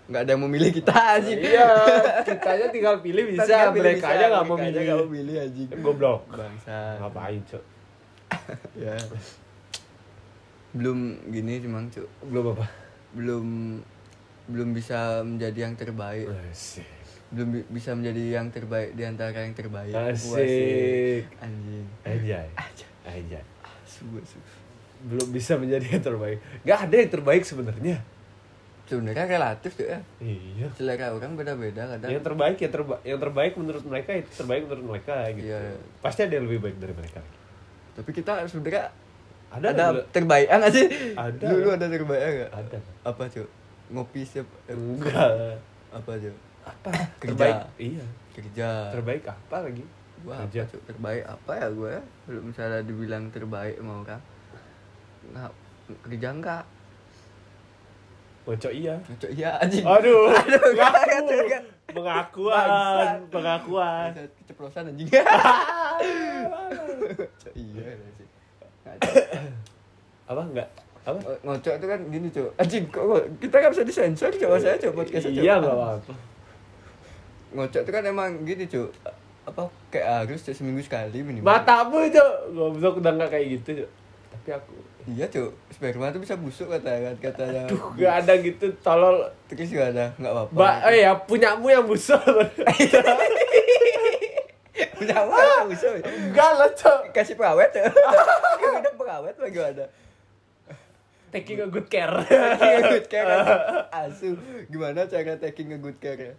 nggak 0.06 0.22
ada 0.22 0.30
yang 0.32 0.42
memilih 0.46 0.70
kita 0.70 0.94
aja 0.94 1.32
iya 1.34 1.68
kitanya 2.22 2.66
tinggal 2.70 3.02
pilih 3.02 3.26
bisa 3.26 3.42
tinggal 3.42 3.74
pilih 3.74 3.82
mereka 3.82 4.06
bisa, 4.06 4.14
aja 4.14 4.24
nggak 4.30 4.44
mau 4.46 4.54
aja 4.54 4.62
milih. 4.62 4.82
nggak 4.86 4.98
mau 4.98 5.10
milih 5.10 5.36
aja 5.36 5.62
Kan 5.66 5.78
goblok. 5.82 6.20
Bangsa. 6.30 6.78
Ngapain 7.02 7.40
cuk? 7.42 7.64
Ya. 8.86 8.96
Belum 10.70 10.98
gini 11.26 11.58
cuman 11.58 11.88
cuk. 11.88 12.06
Belum 12.22 12.44
apa? 12.54 12.66
Belum 13.10 13.46
belum 14.46 14.68
bisa 14.70 15.26
menjadi 15.26 15.66
yang 15.66 15.74
terbaik. 15.74 16.30
Asik. 16.46 16.86
Belum 17.34 17.48
bi- 17.50 17.66
bisa 17.66 17.90
menjadi 17.98 18.38
yang 18.38 18.46
terbaik 18.54 18.94
di 18.94 19.02
antara 19.02 19.42
yang 19.42 19.54
terbaik. 19.58 19.90
Asik. 19.90 21.26
anjing. 21.42 21.86
Anjay. 22.06 22.46
Asu, 22.54 24.06
asu. 24.22 24.38
Belum 25.02 25.28
bisa 25.34 25.58
menjadi 25.58 25.98
yang 25.98 26.04
terbaik. 26.04 26.38
Gak 26.62 26.78
ada 26.86 26.94
yang 26.94 27.10
terbaik 27.10 27.42
sebenarnya. 27.42 27.98
Sebenarnya 28.86 29.26
relatif 29.26 29.74
tuh 29.74 29.84
ya 29.84 29.98
Iya. 30.18 30.66
selera 30.72 31.10
orang 31.10 31.34
beda-beda 31.34 31.82
kadang 31.88 32.06
Yang 32.08 32.22
terbaik 32.24 32.56
ya 32.56 32.68
terbaik. 32.68 33.02
Yang 33.02 33.18
terbaik 33.20 33.52
menurut 33.54 33.84
mereka 33.84 34.10
itu 34.14 34.30
terbaik 34.32 34.62
menurut 34.64 34.86
mereka 34.88 35.14
gitu. 35.30 35.46
Iya. 35.48 35.74
Pasti 35.98 36.20
ada 36.22 36.32
yang 36.32 36.46
lebih 36.46 36.60
baik 36.62 36.76
dari 36.78 36.94
mereka. 36.94 37.20
tapi 37.92 38.10
kita 38.12 38.44
sebenarnya 38.44 38.84
Ada 39.48 39.66
ada, 39.72 39.84
terbaik 40.06 40.46
nggak 40.46 40.68
sih 40.70 40.86
Ada. 41.14 41.46
dulu 41.48 41.68
ada 41.70 41.86
terbaik 41.86 42.20
nggak 42.20 42.50
Ada. 42.52 42.78
apa 43.02 43.22
cuy 43.26 43.46
ngopi 43.88 44.20
siap 44.22 44.44
eh, 44.64 44.74
Enggak. 44.74 45.56
apa 45.90 46.10
cuy 46.14 46.34
Apa? 46.62 46.90
Kerja. 47.16 47.30
Terbaik. 47.32 47.56
Iya. 47.76 48.04
kerja 48.32 48.68
Terbaik 48.92 49.22
apa 49.24 49.56
lagi? 49.62 49.80
gua 50.18 50.32
apa 50.34 50.44
Kerja. 50.44 50.62
cuy 50.68 50.80
terbaik 50.84 51.24
apa 51.24 51.52
ya 51.54 51.66
gue 51.70 51.90
ya 51.90 52.02
belum 52.26 52.42
misalnya 52.46 52.80
dibilang 52.82 53.24
terbaik 53.30 53.76
mau 53.80 54.00
orang 54.00 54.20
nggak 55.26 55.50
kerja 56.02 56.28
enggak 56.30 56.62
Bocok 58.46 58.70
iya. 58.70 58.94
Cocok 59.02 59.30
iya 59.32 59.50
anjing 59.58 59.82
Aduh. 59.82 60.30
Aduh, 60.38 60.62
Ngaku. 60.70 61.34
Pengakuan. 61.90 63.26
Pengakuan. 63.26 64.10
Keceplosan 64.14 64.88
anjing 64.88 65.08
Cocok 66.06 67.52
iya 67.54 67.84
anjing. 67.92 68.28
Cok. 68.86 69.18
Apa 70.26 70.42
enggak? 70.44 70.68
Apa? 71.02 71.18
Ngo- 71.18 71.40
ngocok 71.44 71.72
itu 71.72 71.86
kan 71.86 72.00
gini 72.06 72.26
cuy 72.28 72.50
anjing 72.56 72.84
kok 72.86 73.06
kita 73.38 73.56
kan 73.56 73.70
bisa 73.70 73.82
disensor 73.82 74.30
coba 74.32 74.58
saya 74.58 74.74
coba 74.76 74.92
podcast 75.00 75.26
Iya 75.28 75.54
enggak 75.56 75.70
apa-apa. 75.72 76.14
ngocok 77.48 77.80
itu 77.80 77.92
kan 77.92 78.02
emang 78.04 78.30
gini 78.42 78.66
cuy 78.66 78.90
apa 79.46 79.62
kayak 79.88 80.26
harus 80.26 80.42
seminggu 80.42 80.82
sekali 80.82 81.22
minimal 81.22 81.46
Matamu 81.46 82.02
itu 82.02 82.18
goblok 82.50 82.98
udah 82.98 83.12
enggak 83.12 83.30
kayak 83.32 83.46
gitu, 83.54 83.86
Cuk. 83.86 83.90
Tapi 84.36 84.50
aku 84.52 84.74
iya 85.06 85.24
cuy 85.26 85.46
sperma 85.70 86.10
tuh 86.10 86.18
bisa 86.18 86.34
busuk 86.34 86.66
kan 86.66 86.82
katanya 87.16 87.62
Duh, 87.64 87.94
gak 87.94 88.14
ada 88.20 88.32
gitu 88.38 88.66
tolol. 88.80 89.22
terus 89.46 89.70
gak 89.70 89.94
ada 89.94 90.10
nggak 90.16 90.28
apa-apa 90.28 90.50
Mbak, 90.52 90.74
eh 90.84 90.98
ya 91.00 91.12
punyamu 91.20 91.66
yang 91.68 91.84
busuk. 91.84 92.18
punya 94.96 95.14
apa 95.14 95.64
busuk 95.64 95.92
Enggak 96.02 96.50
lah, 96.52 96.70
Cok. 96.70 97.00
kasih 97.10 97.34
pengawet 97.34 97.70
cuy 97.76 97.86
udah 97.86 98.94
pengawet 98.94 99.34
bagaimana 99.36 99.86
Taking 101.26 101.58
a 101.60 101.68
good 101.68 101.86
care. 101.86 102.16
taking 102.22 102.76
a 102.76 102.88
good 102.88 103.06
care 103.06 103.26
kan? 103.26 103.46
asu 104.02 104.34
gimana 104.66 105.04
cara 105.04 105.36
taking 105.36 105.68
a 105.70 105.78
good 105.78 105.96
care 105.96 106.16
ya 106.16 106.34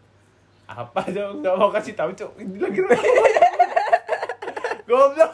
Apa, 0.65 0.99
Cok? 1.01 1.39
Enggak 1.39 1.53
mau 1.55 1.69
kasih 1.69 1.93
tahu, 1.93 2.11
Cok. 2.11 2.31
Ini 2.35 2.57
lagi 2.59 2.79
Goblok. 4.85 5.31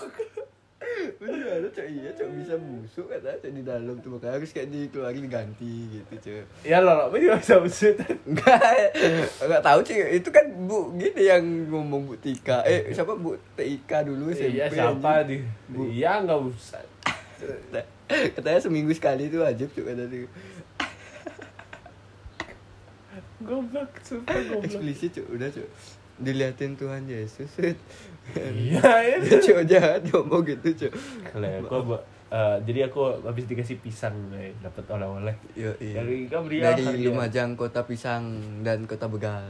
Bener 1.15 1.39
ada 1.53 1.67
cok 1.69 1.85
iya 1.85 2.09
cok 2.09 2.29
bisa 2.33 2.53
busuk 2.55 3.05
kata 3.07 3.35
cok 3.35 3.51
di 3.51 3.61
dalam 3.61 3.95
tuh 3.97 4.09
makanya 4.11 4.33
harus 4.35 4.49
kayak 4.49 4.67
dikeluarin 4.67 5.23
diganti 5.23 5.73
gitu 5.91 6.13
cok 6.19 6.43
Ya 6.63 6.79
lo, 6.79 7.07
lo 7.07 7.15
juga 7.15 7.37
bisa 7.37 7.55
busuk. 7.57 7.95
enggak 8.23 8.59
enggak 9.39 9.61
tahu 9.61 9.79
cok 9.81 9.97
itu 10.13 10.29
kan 10.29 10.45
bu 10.61 10.77
gini 10.93 11.23
yang 11.23 11.43
ngomong 11.67 12.05
bu 12.05 12.15
Tika 12.15 12.63
eh 12.63 12.89
siapa 12.89 13.13
bu 13.13 13.35
Tika 13.53 14.01
dulu 14.01 14.29
SMP 14.29 14.55
Iya, 14.55 14.67
siapa 14.67 15.23
di? 15.23 15.43
Bu. 15.67 15.85
Iya, 15.85 16.19
enggak 16.19 16.39
usah. 16.41 16.83
katanya 18.29 18.59
seminggu 18.59 18.91
sekali 18.91 19.27
itu 19.27 19.37
wajib 19.37 19.67
cok 19.69 19.85
kata 19.85 20.03
dia 20.05 20.27
Goblok, 23.39 23.91
sumpah 24.01 24.39
goblok. 24.39 24.63
eksplisit 24.63 25.11
cok 25.13 25.27
udah 25.29 25.49
cok 25.49 25.69
diliatin 26.15 26.73
Tuhan 26.73 27.04
Yesus 27.04 27.49
Iya, 28.34 28.82
itu. 29.19 29.36
cok 29.43 29.62
jahat 29.65 29.99
ngomong 30.06 30.47
gitu 30.47 30.88
Kalau 31.26 31.43
aku 31.60 31.76
bu- 31.86 32.04
eh, 32.30 32.56
jadi 32.63 32.88
aku 32.88 33.19
habis 33.21 33.43
dikasih 33.43 33.78
pisang 33.78 34.15
dapat 34.58 34.86
oleh-oleh. 34.89 35.36
Iya. 35.54 35.76
Dari 35.76 36.26
Gabriel. 36.26 36.63
dari 36.65 36.84
hadiah. 36.84 37.08
Lumajang 37.10 37.54
kota 37.54 37.84
pisang 37.84 38.23
dan 38.62 38.84
kota 38.84 39.06
Begal 39.06 39.43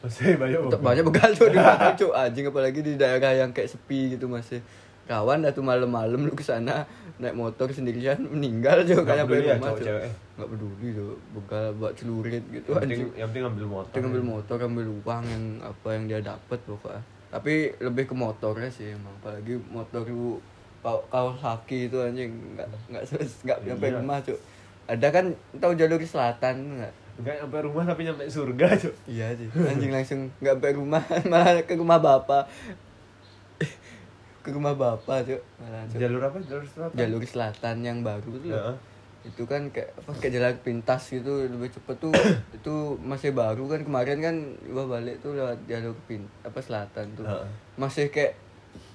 Masih 0.00 0.36
banyak 0.36 0.68
banyak 0.74 1.00
begal 1.02 1.32
tuh 1.32 1.48
di 1.48 1.56
Batam, 1.56 1.92
Cuk. 1.94 2.12
anjing 2.12 2.44
apalagi 2.44 2.80
di 2.80 2.94
daerah 2.94 3.32
yang 3.34 3.50
kayak 3.50 3.68
sepi 3.68 4.12
gitu 4.12 4.28
masih 4.28 4.60
rawan 5.06 5.38
dah 5.40 5.50
tuh 5.50 5.60
malam-malam 5.60 6.16
lu 6.18 6.32
ke 6.32 6.40
sana 6.40 6.84
naik 7.14 7.32
motor 7.32 7.68
sendirian 7.68 8.18
meninggal 8.20 8.82
juga 8.82 9.04
Nggak 9.04 9.14
kayak 9.14 9.26
peduli 9.26 9.44
ya 9.44 9.54
rumah 9.54 9.68
cowok 9.68 9.80
cewek. 9.80 10.08
nggak 10.34 10.48
peduli 10.50 10.88
tuh 10.90 11.12
begal 11.30 11.64
buat 11.74 11.92
celurit 11.94 12.44
gitu 12.48 12.68
Yang 12.68 12.74
penting, 12.74 12.98
anjing 12.98 13.10
yang 13.14 13.28
penting 13.28 13.44
ambil 13.46 13.66
motor. 13.68 13.94
ngambil 13.96 14.24
motor 14.24 14.56
ambil 14.60 14.86
uang 14.98 15.22
yang 15.24 15.44
apa 15.60 15.88
yang 15.90 16.04
dia 16.04 16.20
dapat 16.20 16.58
pokoknya 16.60 17.02
tapi 17.28 17.52
lebih 17.78 18.04
ke 18.04 18.14
motornya 18.14 18.68
sih 18.68 18.86
emang 18.90 19.14
apalagi 19.16 19.54
motor 19.68 20.02
lu 20.04 20.38
kau- 20.80 21.04
Kawasaki 21.06 21.86
itu 21.86 21.98
anjing 21.98 22.30
nggak 22.54 22.66
nggak 22.88 23.02
nggak 23.42 23.58
nyampe 23.64 23.84
Iya. 23.84 23.94
rumah 23.96 24.18
cuk 24.20 24.38
ada 24.84 25.08
kan 25.08 25.24
tahu 25.54 25.72
jalur 25.74 26.00
selatan 26.00 26.56
nggak 26.76 26.94
Enggak 27.14 27.38
sampai 27.38 27.62
rumah 27.62 27.86
tapi 27.86 28.02
nyampe 28.02 28.26
surga, 28.26 28.74
Cuk. 28.74 28.90
Iya 29.06 29.30
sih, 29.32 29.46
anjing 29.46 29.86
langsung 29.88 30.34
nggak 30.36 30.58
sampai 30.58 30.74
rumah, 30.74 30.98
malah 31.30 31.62
ke 31.62 31.78
rumah 31.78 31.94
bapak. 31.96 32.42
Ke 34.44 34.52
rumah 34.52 34.76
bapak, 34.76 35.24
Cuk. 35.24 35.40
Malah, 35.56 35.82
Cuk. 35.88 35.98
Jalur 35.98 36.20
apa? 36.20 36.36
Jalur 36.44 36.66
selatan. 36.68 36.96
Jalur 37.00 37.22
selatan 37.24 37.76
yang 37.80 37.98
baru 38.04 38.28
tuh. 38.28 38.52
Heeh. 38.52 38.76
Itu 39.24 39.48
kan 39.48 39.72
kayak 39.72 39.96
apa 39.96 40.10
kayak 40.20 40.32
jalan 40.36 40.54
pintas 40.60 41.02
gitu 41.08 41.48
lebih 41.48 41.72
cepet 41.72 41.96
tuh. 41.96 42.12
itu 42.60 42.74
masih 43.00 43.32
baru 43.32 43.64
kan 43.66 43.80
kemarin 43.80 44.18
kan 44.20 44.36
gua 44.68 44.84
balik 44.84 45.16
tuh 45.24 45.32
lewat 45.32 45.56
jalur 45.64 45.96
pin 46.04 46.28
apa 46.44 46.60
selatan 46.60 47.08
tuh. 47.16 47.24
Heeh. 47.24 47.48
Masih 47.80 48.12
kayak 48.12 48.36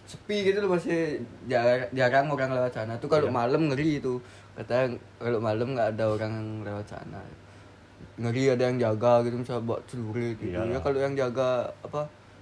sepi 0.06 0.42
gitu 0.42 0.62
loh 0.62 0.74
masih 0.74 1.22
jarang, 1.46 1.86
jarang 1.94 2.26
orang 2.30 2.50
lewat 2.50 2.74
sana 2.74 2.98
tuh 2.98 3.06
kalau 3.06 3.30
Iya. 3.30 3.34
malam 3.34 3.62
ngeri 3.70 4.02
itu 4.02 4.18
katanya 4.58 4.98
kalau 5.22 5.38
malam 5.38 5.78
nggak 5.78 5.94
ada 5.94 6.06
orang 6.10 6.32
yang 6.34 6.50
lewat 6.66 6.86
sana 6.90 7.22
ngeri 8.18 8.52
ada 8.52 8.74
yang 8.74 8.82
jaga 8.82 9.22
gitu 9.24 9.38
misalnya 9.38 9.70
buat 9.70 9.82
celurit 9.86 10.36
gitu 10.42 10.58
Iyalah. 10.58 10.76
ya 10.76 10.80
kalau 10.82 10.98
yang 10.98 11.14
jaga 11.14 11.70
apa 11.86 12.02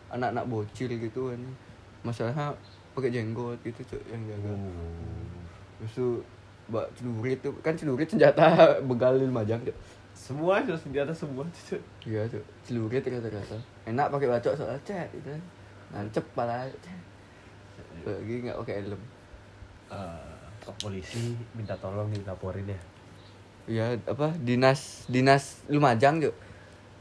anak-anak 0.09 0.47
bocil 0.47 0.89
gitu 0.89 1.29
kan 1.35 1.41
masalahnya 2.07 2.55
pakai 2.97 3.13
jenggot 3.13 3.57
gitu 3.61 3.81
cok 3.93 4.01
yang 4.09 4.21
jaga. 4.25 4.49
Oh. 4.49 5.45
terus 5.77 5.93
tuh 5.93 6.13
buat 6.67 6.89
celurit 6.97 7.37
tuh 7.45 7.53
kan 7.61 7.77
celurit 7.77 8.09
senjata 8.09 8.47
begal 8.89 9.15
di 9.21 9.29
Lumajang 9.29 9.61
cok 9.61 9.77
Semua 10.17 10.57
itu 10.65 10.73
senjata 10.73 11.13
semua, 11.13 11.45
Cuk. 11.53 11.77
iya 12.09 12.25
cok 12.25 12.41
celurit 12.65 13.05
kata-kata 13.05 13.57
enak 13.85 14.09
pakai 14.09 14.27
bacok 14.33 14.53
soalnya 14.57 14.81
cet 14.81 15.13
gitu 15.13 15.29
nancep 15.93 16.25
pala 16.33 16.65
cet 16.81 16.97
lagi 18.01 18.33
nggak 18.49 18.57
pakai 18.65 18.75
helm. 18.81 19.01
Eh, 19.87 20.37
ke 20.63 20.71
polisi 20.83 21.37
minta 21.55 21.77
tolong 21.79 22.11
dilaporin 22.11 22.67
ya. 22.67 22.79
Iya 23.67 23.85
apa 24.07 24.31
dinas 24.39 25.05
dinas 25.11 25.63
Lumajang 25.67 26.23
cok 26.23 26.35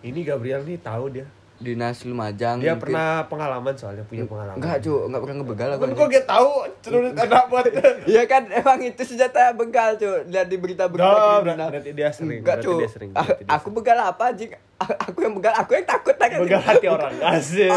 Ini 0.06 0.20
Gabriel 0.22 0.62
nih 0.62 0.78
tahu 0.82 1.10
dia. 1.10 1.26
Dinas 1.56 2.02
Lumajang. 2.02 2.58
Dia 2.58 2.72
mungkin- 2.72 2.92
pernah 2.92 3.24
pengalaman 3.26 3.72
soalnya 3.72 4.04
punya 4.04 4.24
pengalaman. 4.24 4.56
Enggak, 4.56 4.76
Cuk, 4.78 5.00
enggak 5.04 5.20
pernah 5.20 5.36
ngebegal 5.38 5.68
aku. 5.70 5.82
Kok 5.88 6.08
gak 6.10 6.26
tahu 6.26 6.48
cerut 6.80 7.14
anak 7.22 7.44
buat. 7.46 7.64
Iya 8.04 8.22
kan 8.24 8.42
emang 8.46 8.78
itu 8.78 9.02
senjata 9.02 9.40
begal 9.52 9.90
cuy 9.94 10.20
lihat 10.26 10.46
di 10.46 10.56
berita-berita 10.56 11.08
Nah, 11.08 11.40
kriminal. 11.40 11.68
berarti 11.70 11.90
dia 11.90 12.08
sering, 12.10 12.40
Enggak 12.40 12.56
berarti 12.58 12.68
cuy 12.68 12.76
dia 12.78 12.90
sering, 12.90 13.10
A- 13.10 13.22
berarti 13.22 13.42
dia 13.42 13.50
aku 13.50 13.68
begal 13.72 13.98
apa 13.98 14.22
anjing 14.26 14.50
A- 14.76 14.98
aku 15.02 15.18
yang 15.18 15.34
begal 15.34 15.54
aku 15.54 15.70
yang 15.72 15.86
takut 15.86 16.14
kan 16.14 16.28
Begal 16.36 16.60
hati 16.60 16.86
orang 16.86 17.12
asik. 17.32 17.72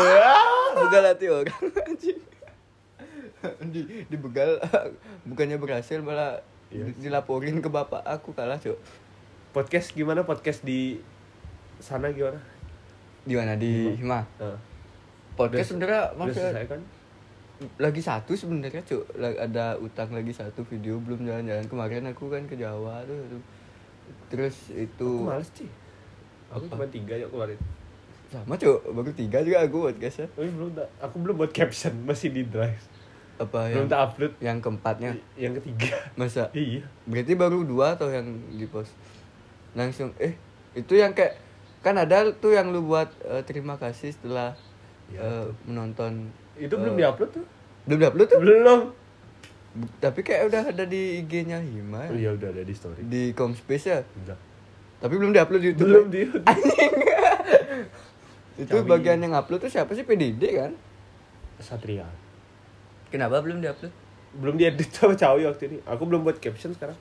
begal 0.75 1.03
hati 1.05 1.25
orang 1.27 1.59
anjing 1.87 2.19
di, 3.65 3.81
di 4.03 4.17
begal 4.17 4.59
bukannya 5.23 5.55
berhasil 5.55 5.97
malah 5.99 6.43
Iya. 6.67 6.85
di- 6.85 7.01
dilaporin 7.01 7.57
ke 7.57 7.67
bapak 7.67 8.03
aku 8.03 8.29
kalah 8.29 8.57
cuy 8.57 8.75
Podcast 9.49 9.89
gimana 9.89 10.21
podcast 10.21 10.61
di 10.61 11.01
sana 11.79 12.11
gimana? 12.11 12.37
Di 13.29 13.35
mana 13.35 13.53
di 13.53 13.93
Hima 13.93 14.25
Nah, 14.35 14.57
podcast 15.35 15.69
sebenarnya 15.69 16.09
selesai 16.17 16.65
kan? 16.67 16.81
lagi 17.75 17.99
satu 17.99 18.31
sebenarnya 18.33 18.81
La- 19.13 19.35
ada 19.37 19.77
utang 19.77 20.09
lagi 20.09 20.31
satu 20.31 20.63
video 20.63 20.97
belum 20.97 21.21
jalan-jalan 21.21 21.65
kemarin 21.65 22.07
aku 22.07 22.27
kan 22.27 22.41
ke 22.43 22.55
Jawa 22.55 23.03
tuh, 23.03 23.19
tuh. 23.27 23.41
terus 24.27 24.55
itu 24.71 25.05
Aku 25.19 25.27
males 25.27 25.49
sih. 25.51 25.69
Aku 26.49 26.65
cuma 26.65 26.87
tiga 26.87 27.13
ya 27.13 27.27
kemarin. 27.27 27.59
sama 28.27 28.53
cuy 28.53 28.69
baru 28.87 29.09
tiga 29.11 29.41
juga 29.41 29.57
aku 29.59 29.77
podcastnya 29.85 30.29
Tapi 30.29 30.49
belum 30.49 30.69
tak, 30.71 30.87
aku 30.99 31.15
belum 31.19 31.35
buat 31.35 31.51
caption 31.51 31.93
masih 32.03 32.29
di 32.29 32.43
drive. 32.43 32.77
apa 33.37 33.59
Belum 33.67 33.75
yang 33.75 33.87
tak 33.87 33.99
upload. 34.03 34.33
yang 34.39 34.57
keempatnya 34.59 35.11
Yang 35.35 35.53
ketiga. 35.59 35.93
masa 36.15 36.47
Iya. 36.51 36.85
berarti 37.05 37.33
baru 37.33 37.61
dua 37.63 37.93
atau 37.93 38.07
yang 38.07 38.25
di 38.49 38.65
post 38.65 38.93
langsung 39.71 40.09
eh 40.15 40.33
itu 40.71 40.93
yang 40.93 41.11
kayak 41.11 41.35
kan 41.79 41.95
ada 41.95 42.27
tuh 42.33 42.51
yang 42.51 42.69
lu 42.69 42.83
buat 42.83 43.07
eh, 43.23 43.41
terima 43.41 43.75
kasih 43.75 44.11
setelah 44.11 44.55
Ya, 45.09 45.19
eh, 45.19 45.45
menonton 45.65 46.29
Itu 46.53 46.69
eh, 46.69 46.79
belum 46.79 46.93
diupload 46.93 47.29
tuh. 47.31 47.45
belum 47.83 47.97
diupload 47.99 48.27
tuh 48.27 48.39
Belum. 48.39 48.79
tapi 49.97 50.21
kayak 50.21 50.45
udah 50.45 50.63
ada 50.67 50.83
di 50.83 51.17
IG-nya 51.19 51.57
Hima 51.57 52.05
Oh, 52.05 52.13
iya 52.13 52.29
udah 52.29 52.45
ada 52.47 52.61
di 52.61 52.71
story. 52.71 53.01
di 53.01 53.33
Comspace 53.33 53.85
ya 53.87 53.99
Udah. 54.19 54.37
tapi 54.99 55.13
belum 55.15 55.31
diupload 55.31 55.59
di 55.59 55.67
YouTube 55.67 55.87
Belum 55.87 56.05
ya? 56.05 56.13
di 56.13 56.21
itu 58.61 58.69
Cawi. 58.71 58.85
bagian 58.85 59.17
yang 59.19 59.33
upload 59.33 59.61
tuh 59.61 59.71
siapa 59.71 59.91
sih 59.91 60.03
PDD 60.03 60.43
kan 60.53 60.71
Satria. 61.57 62.05
kenapa 63.07 63.39
belum 63.39 63.59
diupload 63.59 63.89
Belum 64.31 64.55
diedit 64.55 64.93
sama 64.93 65.17
Cawi 65.17 65.41
waktu 65.43 65.63
ini. 65.65 65.77
Aku 65.83 66.05
belum 66.05 66.21
buat 66.21 66.37
caption 66.37 66.69
sekarang. 66.69 66.93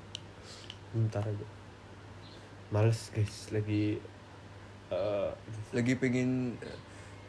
Bentar 0.91 1.21
aja. 1.21 1.45
Males 2.71 3.13
guys, 3.13 3.53
lagi 3.53 4.01
eh, 4.91 5.29
lagi 5.71 5.93
pengen 5.95 6.57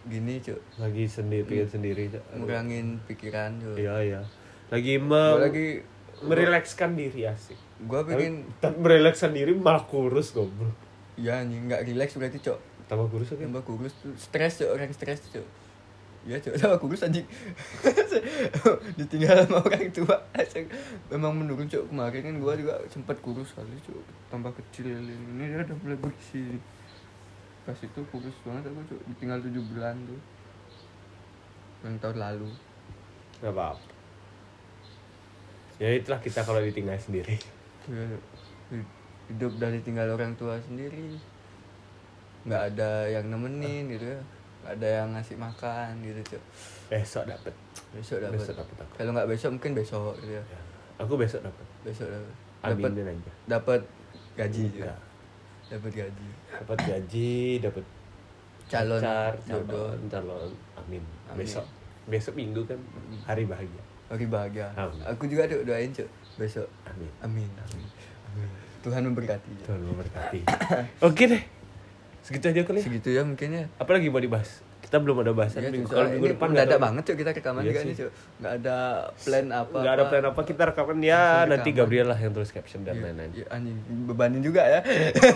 gini 0.02 0.40
cuy 0.40 0.56
lagi 0.76 1.06
sendiri 1.06 1.44
pengen 1.46 1.70
sendiri 1.70 2.04
Cak. 2.10 2.24
Aduh. 2.26 2.38
ngurangin 2.40 2.88
pikiran 3.04 3.52
cuy 3.58 3.76
Iya 3.80 3.96
iya. 4.02 4.22
Lagi 4.70 4.96
me 4.98 5.18
Gua 5.30 5.44
lagi 5.44 5.68
merilekskan 6.22 6.94
diri 6.94 7.26
asik. 7.26 7.58
gua 7.82 8.04
pengen 8.04 8.44
Tapi 8.58 8.76
merilekskan 8.78 9.32
diri 9.32 9.52
malah 9.54 9.84
kurus 9.84 10.32
goblok. 10.32 10.76
ya 11.16 11.38
anjing 11.38 11.66
nggak 11.66 11.84
relax 11.86 12.14
berarti 12.14 12.40
cok 12.40 12.60
Tambah 12.86 13.08
kurus 13.08 13.30
oke. 13.30 13.42
tambah 13.42 13.62
kurus 13.62 13.94
tuh 13.96 14.16
stres 14.16 14.56
cok 14.58 14.70
orang 14.72 14.90
stres 14.90 15.20
cok 15.26 15.48
ya 16.22 16.36
cok 16.38 16.54
tambah 16.60 16.80
kurus 16.80 17.02
anjing 17.02 17.28
ditinggal 18.98 19.36
sama 19.42 19.60
orang 19.60 19.88
tua 19.90 20.16
Asik. 20.34 20.68
memang 21.08 21.34
menurun 21.34 21.66
cok 21.66 21.88
kemarin 21.88 22.22
kan 22.22 22.36
gua 22.38 22.54
juga 22.54 22.80
sempat 22.88 23.20
kurus 23.20 23.52
kali 23.52 23.76
cok 23.82 24.00
tambah 24.30 24.52
kecil 24.54 24.90
ini 24.92 25.44
dia 25.46 25.60
udah 25.62 25.78
mulai 25.78 25.98
berisi 25.98 26.56
pas 27.70 27.78
itu 27.80 28.00
kurus 28.04 28.34
banget 28.42 28.66
aku 28.66 28.82
cok 28.88 29.02
ditinggal 29.08 29.38
tujuh 29.40 29.64
bulan 29.68 29.94
tuh 30.04 30.20
yang 31.82 31.96
tahun 31.98 32.18
lalu 32.18 32.50
Gak 33.40 33.54
apa-apa. 33.54 33.88
Ya 35.78 35.96
itulah 35.96 36.20
kita 36.20 36.42
kalau 36.42 36.60
ditinggal 36.60 36.98
sendiri. 36.98 37.40
Ya, 37.86 38.04
hid- 38.70 38.94
hidup 39.30 39.54
dari 39.56 39.80
tinggal 39.80 40.10
orang 40.10 40.36
tua 40.36 40.58
sendiri 40.60 41.16
nggak 42.42 42.74
ada 42.74 43.06
yang 43.06 43.26
nemenin 43.26 43.86
gitu 43.88 44.06
ya 44.08 44.20
nggak 44.60 44.74
ada 44.74 44.88
yang 44.98 45.08
ngasih 45.12 45.38
makan 45.38 45.92
gitu 46.02 46.20
cok 46.30 46.44
Besok 46.90 47.24
dapet. 47.26 47.54
besok 47.92 48.18
dapat 48.20 48.36
Besok 48.36 48.56
dapet 48.58 48.76
aku. 48.78 48.94
kalau 48.96 49.12
nggak 49.14 49.30
besok 49.30 49.50
mungkin 49.54 49.72
besok 49.74 50.14
gitu 50.20 50.34
ya 50.34 50.44
Ya. 50.44 50.60
Aku 51.00 51.14
besok 51.16 51.42
dapet. 51.42 51.66
besok 51.82 52.08
dapat 52.10 52.34
dapat 52.60 52.92
aja. 53.06 53.32
dapat 53.48 53.82
gaji 54.36 54.62
juga. 54.68 54.94
Dapat 55.70 55.92
gaji 55.96 56.28
Dapat 56.52 56.78
gaji, 56.82 57.34
dapat 57.60 57.84
Calon 58.66 59.00
pacar, 59.00 59.34
jodoh. 59.44 59.90
calon, 59.90 60.00
calon. 60.08 60.50
Amin. 60.76 61.02
Amin. 61.26 61.42
Besok. 61.42 61.66
Besok 62.06 62.34
minggu 62.36 62.62
kan 62.64 62.78
hari 63.24 63.46
bahagia. 63.46 63.82
hari 64.08 64.26
bahagia 64.26 64.74
Amin. 64.74 65.06
aku 65.06 65.26
juga 65.26 65.46
do- 65.46 65.62
doain 65.64 65.90
cok 65.90 66.10
besok 66.36 66.66
Amin. 66.84 67.06
amin 67.22 67.46
amin 67.46 67.86
Tuhan 68.80 69.06
memberkati 69.06 69.52
Tuhan 69.62 69.82
memberkati. 69.84 70.42
Oke 71.08 71.24
deh. 71.28 71.44
Segitu 72.20 72.46
aja 72.48 72.62
kali. 72.64 72.78
ya. 72.78 72.84
segitu 72.84 73.10
ya 73.12 73.22
mungkin 73.22 73.50
ya 73.52 73.66
Apa 73.76 73.94
lagi 73.94 74.08
mau 74.08 74.18
dibahas? 74.18 74.66
Kita 74.90 74.98
belum 74.98 75.22
ada 75.22 75.32
bahasan. 75.32 75.62
Iya, 75.62 75.70
minggu, 75.70 75.86
kalau 75.88 76.10
minggu 76.10 76.18
ini 76.20 76.34
depan 76.34 76.48
nggak 76.50 76.66
tahu. 76.68 76.82
banget 76.82 77.04
cok 77.06 77.16
kita 77.16 77.30
rekaman 77.32 77.62
Iya 77.62 77.70
juga 77.70 77.80
nih 77.80 77.94
cok 77.94 78.12
nggak 78.40 78.54
ada 78.58 78.78
plan 79.14 79.48
apa 79.54 79.78
Nggak 79.78 79.94
ada 79.94 80.04
plan 80.04 80.26
apa 80.26 80.42
kita 80.42 80.62
rekaman 80.66 80.98
ya 80.98 81.22
Langsung 81.22 81.46
nanti 81.48 81.70
rekaman. 81.70 81.78
Gabriel 81.86 82.08
lah 82.10 82.18
yang 82.18 82.32
tulis 82.34 82.50
caption 82.50 82.82
dan 82.82 82.94
Iya, 82.96 83.04
lain-lain. 83.06 83.32
iya, 83.32 83.46
anjing 83.54 83.78
bebanin 84.04 84.42
juga 84.42 84.62
ya 84.66 84.82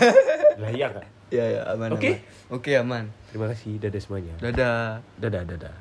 Lah 0.62 0.70
iya 0.70 0.86
kan? 0.90 1.04
Iya 1.30 1.44
ya 1.48 1.60
aman. 1.70 1.88
Oke. 1.92 2.10
aman. 2.10 2.18
Oke 2.50 2.70
aman. 2.74 3.04
Terima 3.26 3.46
kasih 3.48 3.78
dadah 3.78 4.00
semuanya. 4.00 4.34
Dadah. 4.38 5.02
Dadah 5.18 5.42
dadah. 5.44 5.74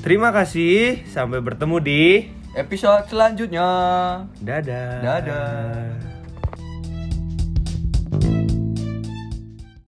Terima 0.00 0.28
kasih, 0.30 1.00
sampai 1.08 1.40
bertemu 1.40 1.76
di 1.80 2.02
Episode 2.54 3.10
selanjutnya. 3.10 3.66
Dadah. 4.38 5.02
Dadah. 5.02 6.13